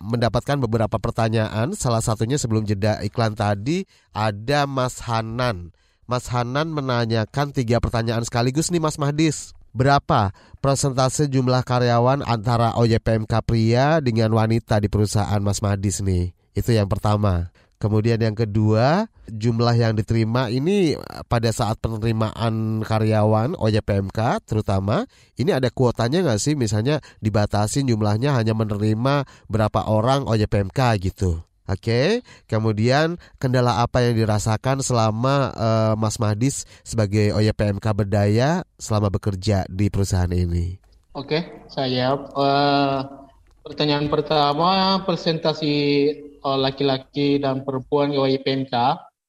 mendapatkan 0.00 0.56
beberapa 0.56 0.96
pertanyaan, 0.96 1.76
salah 1.76 2.00
satunya 2.00 2.40
sebelum 2.40 2.64
jeda 2.64 3.04
iklan 3.04 3.36
tadi 3.36 3.84
ada 4.16 4.64
Mas 4.64 5.04
Hanan. 5.04 5.76
Mas 6.08 6.32
Hanan 6.32 6.72
menanyakan 6.72 7.52
tiga 7.52 7.76
pertanyaan 7.82 8.24
sekaligus 8.24 8.72
nih 8.72 8.80
Mas 8.80 8.96
Mahdis 8.96 9.55
berapa 9.76 10.32
persentase 10.64 11.28
jumlah 11.28 11.60
karyawan 11.60 12.24
antara 12.24 12.72
OYPMK 12.80 13.32
pria 13.44 14.00
dengan 14.00 14.32
wanita 14.32 14.80
di 14.80 14.88
perusahaan 14.88 15.38
Mas 15.44 15.60
Madis 15.60 16.00
nih? 16.00 16.32
Itu 16.56 16.72
yang 16.72 16.88
pertama. 16.88 17.52
Kemudian 17.76 18.16
yang 18.16 18.32
kedua, 18.32 19.04
jumlah 19.28 19.76
yang 19.76 19.92
diterima 19.92 20.48
ini 20.48 20.96
pada 21.28 21.52
saat 21.52 21.76
penerimaan 21.76 22.80
karyawan 22.80 23.52
OYPMK 23.52 24.48
terutama, 24.48 25.04
ini 25.36 25.52
ada 25.52 25.68
kuotanya 25.68 26.24
nggak 26.24 26.40
sih? 26.40 26.56
Misalnya 26.56 27.04
dibatasi 27.20 27.84
jumlahnya 27.84 28.32
hanya 28.32 28.56
menerima 28.56 29.28
berapa 29.52 29.92
orang 29.92 30.24
OYPMK 30.24 30.80
gitu. 31.04 31.44
Oke, 31.66 32.22
kemudian 32.46 33.18
kendala 33.42 33.82
apa 33.82 33.98
yang 33.98 34.14
dirasakan 34.14 34.86
selama 34.86 35.50
uh, 35.50 35.94
Mas 35.98 36.22
Mahdis 36.22 36.62
sebagai 36.86 37.34
OYPMK 37.34 37.82
berdaya 37.90 38.62
selama 38.78 39.10
bekerja 39.10 39.66
di 39.66 39.90
perusahaan 39.90 40.30
ini? 40.30 40.78
Oke, 41.10 41.66
saya 41.66 42.14
uh, 42.14 42.98
pertanyaan 43.66 44.06
pertama 44.06 45.02
presentasi 45.02 45.74
uh, 46.46 46.54
laki-laki 46.54 47.42
dan 47.42 47.66
perempuan 47.66 48.14
OYPMK. 48.14 48.74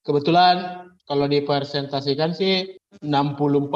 Kebetulan 0.05 0.85
kalau 1.09 1.25
dipresentasikan 1.25 2.37
sih 2.37 2.77
60-40 3.01 3.71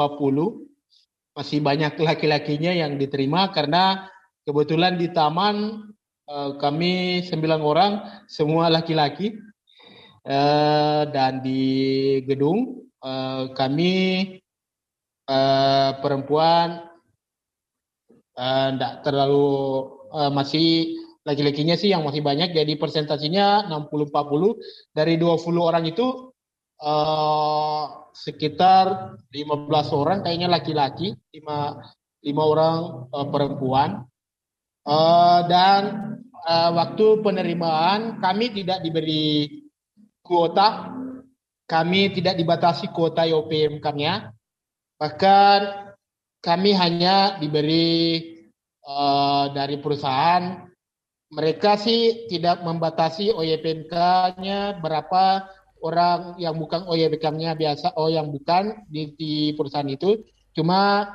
masih 1.34 1.58
banyak 1.64 1.98
laki-lakinya 1.98 2.70
yang 2.70 2.94
diterima 3.00 3.50
karena 3.50 4.06
kebetulan 4.46 5.00
di 5.00 5.08
taman 5.10 5.88
Eh, 6.32 6.52
kami 6.56 7.20
sembilan 7.28 7.60
orang, 7.60 7.92
semua 8.24 8.72
laki-laki, 8.72 9.36
uh, 10.24 11.04
dan 11.12 11.44
di 11.44 12.24
gedung 12.24 12.88
uh, 13.04 13.52
kami 13.52 13.92
uh, 15.28 15.90
perempuan 16.00 16.88
tidak 18.32 18.92
uh, 18.96 19.00
terlalu 19.04 19.48
uh, 20.08 20.32
masih 20.32 20.96
laki-lakinya 21.28 21.76
sih 21.76 21.92
yang 21.92 22.00
masih 22.00 22.24
banyak, 22.24 22.56
jadi 22.56 22.80
persentasinya 22.80 23.68
60-40 23.68 24.96
dari 24.96 25.20
20 25.20 25.36
orang 25.60 25.84
itu 25.84 26.32
uh, 26.80 28.08
sekitar 28.16 29.20
15 29.28 29.68
orang 29.92 30.24
kayaknya 30.24 30.48
laki-laki, 30.48 31.12
5, 31.12 32.24
5 32.24 32.40
orang 32.40 32.76
uh, 33.12 33.28
perempuan. 33.28 34.08
Uh, 34.82 35.46
dan 35.46 35.82
uh, 36.42 36.70
waktu 36.74 37.22
penerimaan 37.22 38.18
kami 38.18 38.50
tidak 38.50 38.82
diberi 38.82 39.62
kuota, 40.26 40.90
kami 41.70 42.10
tidak 42.10 42.34
dibatasi 42.34 42.90
kuota 42.90 43.22
IOPMK-nya, 43.22 44.34
bahkan 44.98 45.86
kami 46.42 46.74
hanya 46.74 47.38
diberi 47.38 48.18
uh, 48.82 49.54
dari 49.54 49.78
perusahaan. 49.78 50.66
Mereka 51.32 51.80
sih 51.80 52.28
tidak 52.28 52.60
membatasi 52.60 53.32
OYPMK-nya 53.32 54.82
berapa 54.84 55.48
orang 55.80 56.36
yang 56.36 56.58
bukan 56.58 56.84
OYPMK-nya 56.90 57.54
biasa, 57.56 57.94
oh 57.96 58.10
yang 58.10 58.28
bukan 58.34 58.84
di, 58.90 59.14
di 59.16 59.34
perusahaan 59.56 59.88
itu. 59.88 60.20
Cuma 60.52 61.08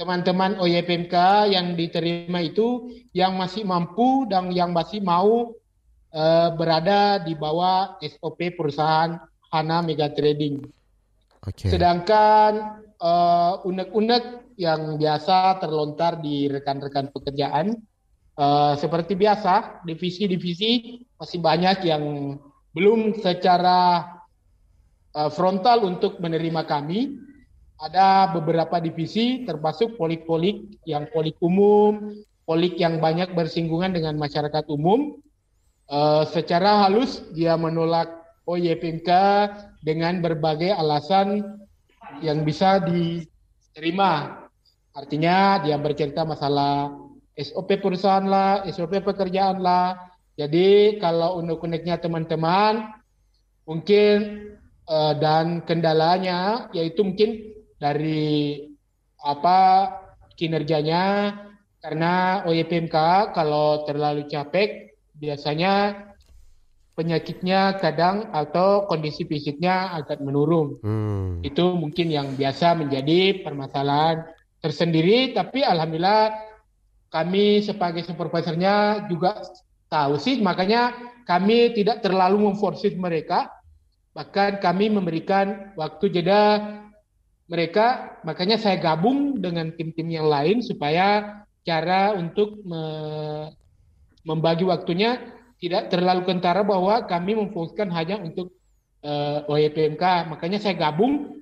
teman-teman 0.00 0.56
OYPMK 0.56 1.12
yang 1.52 1.76
diterima 1.76 2.40
itu 2.40 2.88
yang 3.12 3.36
masih 3.36 3.68
mampu 3.68 4.24
dan 4.24 4.48
yang 4.48 4.72
masih 4.72 5.04
mau 5.04 5.52
uh, 6.16 6.48
berada 6.56 7.20
di 7.20 7.36
bawah 7.36 8.00
SOP 8.00 8.56
perusahaan 8.56 9.20
Hana 9.52 9.84
Mega 9.84 10.08
Trading. 10.08 10.64
Okay. 11.44 11.68
Sedangkan 11.68 12.80
uh, 12.96 13.60
unek-unek 13.68 14.56
yang 14.56 14.96
biasa 14.96 15.60
terlontar 15.60 16.24
di 16.24 16.48
rekan-rekan 16.48 17.12
pekerjaan. 17.12 17.76
Uh, 18.40 18.72
seperti 18.80 19.20
biasa, 19.20 19.84
divisi-divisi 19.84 21.04
masih 21.20 21.44
banyak 21.44 21.84
yang 21.84 22.04
belum 22.72 23.20
secara 23.20 24.08
uh, 25.12 25.28
frontal 25.28 25.84
untuk 25.84 26.16
menerima 26.24 26.64
kami. 26.64 27.28
Ada 27.80 28.36
beberapa 28.36 28.76
divisi 28.76 29.48
termasuk 29.48 29.96
polik-polik 29.96 30.84
yang 30.84 31.08
polik 31.08 31.40
umum, 31.40 32.12
polik 32.44 32.76
yang 32.76 33.00
banyak 33.00 33.32
bersinggungan 33.32 33.96
dengan 33.96 34.20
masyarakat 34.20 34.68
umum. 34.68 35.16
Uh, 35.88 36.22
secara 36.28 36.86
halus 36.86 37.24
dia 37.32 37.56
menolak 37.56 38.20
OYPMK 38.44 39.10
dengan 39.80 40.20
berbagai 40.20 40.76
alasan 40.76 41.56
yang 42.20 42.44
bisa 42.44 42.84
diterima. 42.84 44.44
Artinya 44.92 45.64
dia 45.64 45.80
bercerita 45.80 46.28
masalah 46.28 46.92
SOP 47.32 47.80
perusahaan 47.80 48.28
lah, 48.28 48.66
SOP 48.68 49.00
pekerjaan 49.00 49.64
lah. 49.64 49.96
Jadi 50.36 51.00
kalau 51.00 51.40
unek-uneknya 51.40 51.96
teman-teman 51.96 52.92
mungkin 53.64 54.16
uh, 54.84 55.16
dan 55.16 55.64
kendalanya 55.64 56.68
yaitu 56.76 57.06
mungkin 57.06 57.59
dari 57.80 58.60
apa 59.24 59.90
kinerjanya 60.36 61.32
karena 61.80 62.44
OYPMK 62.44 62.96
kalau 63.32 63.88
terlalu 63.88 64.28
capek 64.28 64.92
biasanya 65.16 66.06
penyakitnya 66.92 67.80
kadang 67.80 68.28
atau 68.36 68.84
kondisi 68.84 69.24
fisiknya 69.24 69.96
agak 69.96 70.20
menurun. 70.20 70.76
Hmm. 70.84 71.40
Itu 71.40 71.72
mungkin 71.72 72.12
yang 72.12 72.36
biasa 72.36 72.76
menjadi 72.76 73.40
permasalahan 73.40 74.28
tersendiri 74.60 75.32
tapi 75.32 75.64
alhamdulillah 75.64 76.36
kami 77.08 77.64
sebagai 77.64 78.04
supervisornya 78.04 79.08
juga 79.08 79.40
tahu 79.88 80.20
sih 80.20 80.38
makanya 80.44 80.94
kami 81.24 81.72
tidak 81.72 82.04
terlalu 82.04 82.52
memforsir 82.52 82.94
mereka 82.94 83.48
bahkan 84.12 84.60
kami 84.60 84.92
memberikan 84.92 85.72
waktu 85.80 86.12
jeda 86.12 86.60
mereka 87.50 88.16
makanya 88.22 88.56
saya 88.56 88.78
gabung 88.78 89.42
dengan 89.42 89.74
tim-tim 89.74 90.06
yang 90.06 90.30
lain 90.30 90.62
supaya 90.62 91.42
cara 91.66 92.14
untuk 92.14 92.62
me 92.62 92.82
membagi 94.22 94.62
waktunya 94.68 95.18
tidak 95.58 95.90
terlalu 95.90 96.28
kentara 96.28 96.62
bahwa 96.62 97.04
kami 97.08 97.34
memfokuskan 97.34 97.88
hanya 97.90 98.20
untuk 98.20 98.52
uh, 99.02 99.42
eh, 99.48 99.68
OYPMK 99.68 100.30
makanya 100.30 100.60
saya 100.60 100.76
gabung 100.76 101.40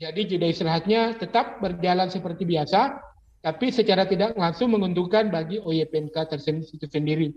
jadi 0.00 0.20
jeda 0.24 0.48
istirahatnya 0.48 1.20
tetap 1.20 1.60
berjalan 1.60 2.08
seperti 2.08 2.48
biasa, 2.48 2.96
tapi 3.44 3.68
secara 3.68 4.08
tidak 4.08 4.32
langsung 4.32 4.72
menguntungkan 4.72 5.28
bagi 5.28 5.60
OYPMK 5.60 6.16
tersendiri 6.24 6.88
sendiri. 6.88 7.28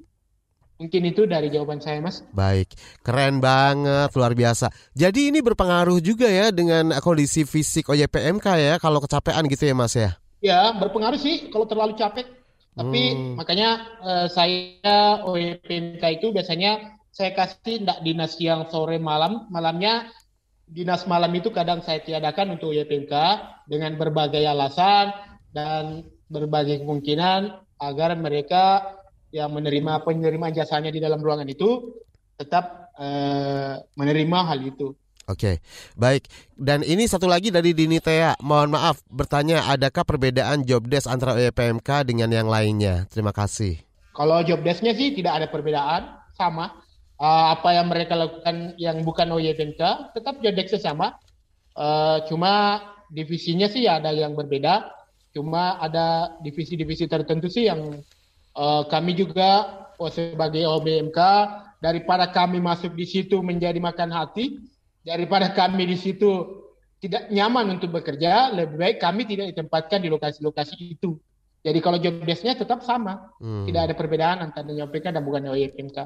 Mungkin 0.81 1.01
itu 1.05 1.29
dari 1.29 1.53
jawaban 1.53 1.79
saya, 1.79 2.01
Mas. 2.01 2.25
Baik, 2.33 2.73
keren 3.05 3.37
banget, 3.39 4.09
luar 4.17 4.33
biasa. 4.33 4.73
Jadi 4.97 5.29
ini 5.29 5.39
berpengaruh 5.39 6.01
juga 6.01 6.25
ya 6.27 6.49
dengan 6.49 6.97
kondisi 6.99 7.45
fisik 7.45 7.93
OYPMK 7.93 8.47
ya, 8.57 8.75
kalau 8.81 8.97
kecapean 8.99 9.45
gitu 9.47 9.69
ya, 9.69 9.75
Mas 9.77 9.93
ya? 9.93 10.17
Ya, 10.43 10.73
berpengaruh 10.75 11.21
sih 11.21 11.47
kalau 11.53 11.69
terlalu 11.69 11.95
capek. 11.95 12.25
Tapi 12.73 13.01
hmm. 13.13 13.37
makanya 13.37 13.69
eh, 14.01 14.27
saya 14.33 15.21
OYPMK 15.29 16.03
itu 16.17 16.33
biasanya 16.33 16.97
saya 17.13 17.37
kasih 17.37 17.85
tidak 17.85 18.01
dinas 18.01 18.33
siang 18.33 18.65
sore 18.73 18.97
malam, 18.97 19.45
malamnya 19.53 20.09
dinas 20.65 21.05
malam 21.05 21.29
itu 21.37 21.53
kadang 21.53 21.85
saya 21.85 22.01
tiadakan 22.01 22.57
untuk 22.57 22.73
YPMK 22.73 23.13
dengan 23.69 23.93
berbagai 23.93 24.41
alasan 24.41 25.13
dan 25.53 26.09
berbagai 26.33 26.81
kemungkinan 26.81 27.61
agar 27.77 28.17
mereka 28.17 28.81
yang 29.33 29.49
menerima 29.49 30.05
penerimaan 30.05 30.53
jasanya 30.53 30.93
di 30.93 31.01
dalam 31.01 31.17
ruangan 31.17 31.49
itu 31.49 31.97
tetap 32.37 32.93
uh, 33.01 33.81
menerima 33.97 34.39
hal 34.45 34.61
itu. 34.61 34.93
Oke, 35.25 35.63
baik. 35.95 36.27
Dan 36.53 36.83
ini 36.83 37.07
satu 37.07 37.25
lagi 37.25 37.47
dari 37.47 37.71
Dinitea, 37.71 38.43
mohon 38.43 38.75
maaf 38.75 38.99
bertanya, 39.07 39.65
adakah 39.71 40.03
perbedaan 40.03 40.67
job 40.67 40.85
desk 40.85 41.07
antara 41.07 41.39
YPMK 41.39 42.05
dengan 42.05 42.29
yang 42.29 42.45
lainnya? 42.51 43.07
Terima 43.07 43.31
kasih. 43.31 43.79
Kalau 44.13 44.43
job 44.45 44.61
desknya 44.61 44.93
sih 44.93 45.15
tidak 45.15 45.41
ada 45.41 45.47
perbedaan, 45.47 46.21
sama 46.35 46.75
uh, 47.21 47.45
apa 47.55 47.69
yang 47.71 47.87
mereka 47.89 48.17
lakukan 48.17 48.75
yang 48.75 49.01
bukan 49.05 49.31
OYPMK 49.31 50.13
tetap 50.13 50.43
jodek 50.43 50.69
sama. 50.75 51.17
Uh, 51.73 52.21
cuma 52.29 52.83
divisinya 53.09 53.65
sih 53.71 53.87
ada 53.89 54.13
yang 54.13 54.35
berbeda. 54.37 54.91
Cuma 55.33 55.81
ada 55.81 56.37
divisi-divisi 56.45 57.09
tertentu 57.09 57.49
sih 57.49 57.65
yang 57.65 58.05
uh, 58.57 58.83
kami 58.89 59.17
juga 59.17 59.83
oh, 59.97 60.09
sebagai 60.09 60.65
OBMK 60.65 61.19
daripada 61.83 62.31
kami 62.31 62.63
masuk 62.63 62.95
di 62.95 63.03
situ 63.03 63.43
menjadi 63.43 63.77
makan 63.77 64.09
hati, 64.13 64.63
daripada 65.03 65.51
kami 65.51 65.83
di 65.83 65.97
situ 65.99 66.63
tidak 67.03 67.27
nyaman 67.27 67.75
untuk 67.75 67.91
bekerja, 67.91 68.55
lebih 68.55 68.79
baik 68.79 68.97
kami 69.03 69.27
tidak 69.27 69.51
ditempatkan 69.51 69.99
di 69.99 70.07
lokasi-lokasi 70.07 70.95
itu. 70.95 71.19
Jadi 71.63 71.79
kalau 71.83 71.99
job 71.99 72.23
desk-nya 72.23 72.55
tetap 72.55 72.83
sama, 72.83 73.31
hmm. 73.39 73.67
tidak 73.67 73.91
ada 73.91 73.93
perbedaan 73.95 74.37
antara 74.39 74.71
OYPMK 74.71 75.11
dan 75.11 75.23
bukan 75.23 75.51
OYPMK. 75.51 75.97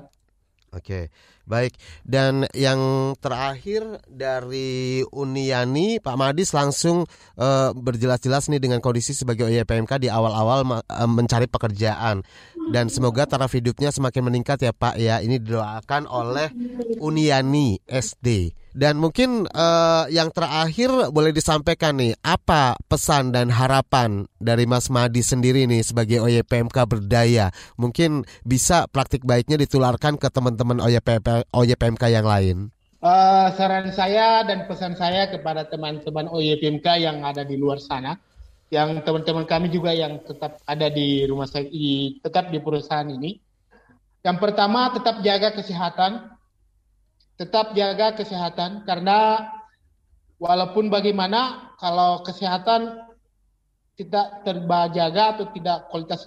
Oke, 0.76 1.07
baik. 1.47 1.80
Dan 2.03 2.43
yang 2.51 3.13
terakhir 3.24 4.03
dari 4.03 4.99
Uniani, 5.15 6.03
Pak 6.03 6.20
Madis 6.20 6.51
langsung 6.51 7.07
uh, 7.39 7.72
berjelas-jelas 7.72 8.51
nih 8.51 8.59
dengan 8.59 8.84
kondisi 8.84 9.15
sebagai 9.15 9.47
OYPMK 9.47 10.03
di 10.03 10.11
awal-awal 10.11 10.68
uh, 10.68 10.84
mencari 11.07 11.47
pekerjaan. 11.47 12.20
Dan 12.68 12.91
semoga 12.91 13.24
taraf 13.24 13.55
hidupnya 13.55 13.95
semakin 13.95 14.28
meningkat 14.28 14.59
ya 14.59 14.76
Pak 14.76 14.99
ya. 14.99 15.24
Ini 15.24 15.39
didoakan 15.39 16.03
oleh 16.03 16.51
Uniani 16.99 17.80
SD. 17.88 18.51
Dan 18.78 19.02
mungkin 19.02 19.50
uh, 19.58 20.06
yang 20.14 20.30
terakhir 20.30 21.10
boleh 21.10 21.34
disampaikan 21.34 21.98
nih, 21.98 22.14
apa 22.22 22.78
pesan 22.86 23.34
dan 23.34 23.50
harapan 23.50 24.30
dari 24.38 24.70
Mas 24.70 24.94
Madi 24.94 25.26
sendiri 25.26 25.66
nih 25.66 25.82
sebagai 25.82 26.22
OYPMK 26.22 26.78
berdaya? 26.86 27.50
Mungkin 27.82 28.22
bisa 28.46 28.86
praktik 28.86 29.26
baiknya 29.26 29.58
ditularkan 29.58 30.22
ke 30.22 30.30
teman-teman 30.30 30.78
OYPMK, 30.78 31.50
OYPMK 31.50 32.04
yang 32.14 32.30
lain. 32.30 32.70
Uh, 33.02 33.50
saran 33.58 33.90
saya 33.98 34.46
dan 34.46 34.70
pesan 34.70 34.94
saya 34.94 35.26
kepada 35.34 35.66
teman-teman 35.66 36.30
OYPMK 36.30 37.02
yang 37.02 37.26
ada 37.26 37.42
di 37.42 37.58
luar 37.58 37.82
sana, 37.82 38.22
yang 38.70 39.02
teman-teman 39.02 39.50
kami 39.50 39.74
juga 39.74 39.90
yang 39.90 40.22
tetap 40.22 40.62
ada 40.70 40.86
di 40.94 41.26
rumah 41.26 41.50
sakit, 41.50 42.22
tetap 42.22 42.54
di 42.54 42.62
perusahaan 42.62 43.10
ini. 43.10 43.42
Yang 44.22 44.38
pertama, 44.38 44.94
tetap 44.94 45.26
jaga 45.26 45.58
kesehatan, 45.58 46.37
tetap 47.38 47.78
jaga 47.78 48.18
kesehatan 48.18 48.82
karena 48.84 49.50
walaupun 50.42 50.90
bagaimana 50.90 51.74
kalau 51.78 52.26
kesehatan 52.26 52.98
tidak 53.98 54.46
terjaga 54.46 55.38
atau 55.38 55.46
tidak 55.54 55.90
kualitas 55.90 56.26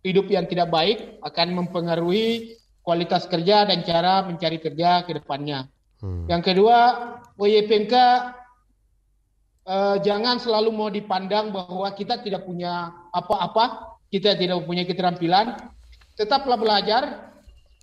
hidup 0.00 0.28
yang 0.32 0.48
tidak 0.48 0.72
baik 0.72 1.20
akan 1.20 1.52
mempengaruhi 1.64 2.56
kualitas 2.80 3.28
kerja 3.28 3.68
dan 3.68 3.84
cara 3.84 4.24
mencari 4.24 4.56
kerja 4.56 5.04
ke 5.04 5.20
depannya. 5.20 5.68
Hmm. 6.00 6.24
Yang 6.28 6.52
kedua, 6.52 6.78
OYPMK 7.36 7.94
eh, 9.68 9.96
jangan 10.00 10.40
selalu 10.40 10.72
mau 10.72 10.88
dipandang 10.88 11.52
bahwa 11.52 11.88
kita 11.92 12.24
tidak 12.24 12.48
punya 12.48 12.88
apa-apa, 13.12 13.96
kita 14.08 14.36
tidak 14.40 14.64
punya 14.64 14.88
keterampilan. 14.88 15.60
Tetaplah 16.16 16.56
belajar, 16.56 17.32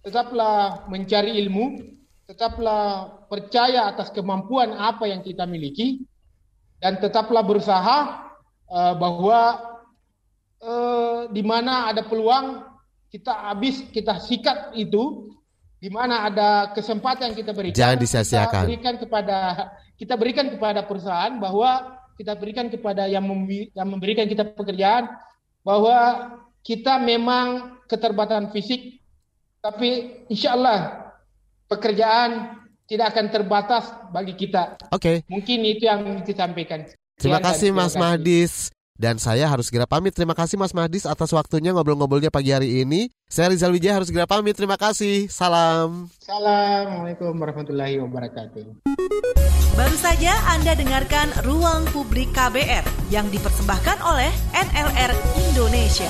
tetaplah 0.02 0.86
mencari 0.90 1.38
ilmu, 1.46 1.97
tetaplah 2.28 3.08
percaya 3.32 3.88
atas 3.88 4.12
kemampuan 4.12 4.76
apa 4.76 5.08
yang 5.08 5.24
kita 5.24 5.48
miliki 5.48 6.04
dan 6.84 7.00
tetaplah 7.00 7.40
berusaha 7.40 8.28
uh, 8.68 8.94
bahwa 9.00 9.64
uh, 10.60 11.32
di 11.32 11.40
mana 11.40 11.88
ada 11.88 12.04
peluang 12.04 12.68
kita 13.08 13.32
habis 13.32 13.88
kita 13.96 14.20
sikat 14.20 14.76
itu 14.76 15.32
di 15.80 15.88
mana 15.88 16.28
ada 16.28 16.76
kesempatan 16.76 17.32
kita 17.32 17.56
berikan 17.56 17.96
jangan 17.96 17.98
disia-siakan. 18.04 18.52
kita 18.52 18.68
berikan 18.68 18.96
kepada 19.00 19.38
kita 19.96 20.14
berikan 20.20 20.48
kepada 20.52 20.84
perusahaan 20.84 21.32
bahwa 21.40 21.96
kita 22.20 22.36
berikan 22.36 22.68
kepada 22.68 23.08
yang, 23.08 23.24
yang 23.72 23.88
memberikan 23.88 24.28
kita 24.28 24.44
pekerjaan 24.44 25.08
bahwa 25.64 26.28
kita 26.60 27.00
memang 27.00 27.80
keterbatasan 27.88 28.52
fisik 28.52 29.00
tapi 29.64 30.22
insya 30.28 30.60
Allah 30.60 31.07
pekerjaan 31.68 32.64
tidak 32.88 33.14
akan 33.14 33.26
terbatas 33.30 33.86
bagi 34.16 34.34
kita. 34.34 34.80
Oke. 34.96 35.22
Okay. 35.22 35.28
Mungkin 35.28 35.60
itu 35.68 35.84
yang 35.86 36.24
disampaikan. 36.24 36.88
Terima 37.20 37.44
kasih 37.44 37.76
Mas 37.76 37.94
Mahdis. 37.94 38.72
Dan 38.98 39.22
saya 39.22 39.46
harus 39.46 39.70
segera 39.70 39.86
pamit. 39.86 40.18
Terima 40.18 40.34
kasih 40.34 40.58
Mas 40.58 40.74
Mahdis 40.74 41.06
atas 41.06 41.30
waktunya 41.30 41.70
ngobrol-ngobrolnya 41.70 42.34
pagi 42.34 42.50
hari 42.50 42.82
ini. 42.82 43.14
Saya 43.30 43.54
Rizal 43.54 43.70
Wijaya 43.70 44.02
harus 44.02 44.10
segera 44.10 44.26
pamit. 44.26 44.58
Terima 44.58 44.74
kasih. 44.74 45.30
Salam. 45.30 46.10
Assalamualaikum 46.18 47.38
warahmatullahi 47.38 48.02
wabarakatuh. 48.02 48.66
Baru 49.78 49.98
saja 50.02 50.34
Anda 50.50 50.74
dengarkan 50.74 51.30
Ruang 51.46 51.86
Publik 51.94 52.34
KBR 52.34 53.14
yang 53.14 53.30
dipersembahkan 53.30 54.02
oleh 54.02 54.34
NLR 54.58 55.14
Indonesia. 55.46 56.10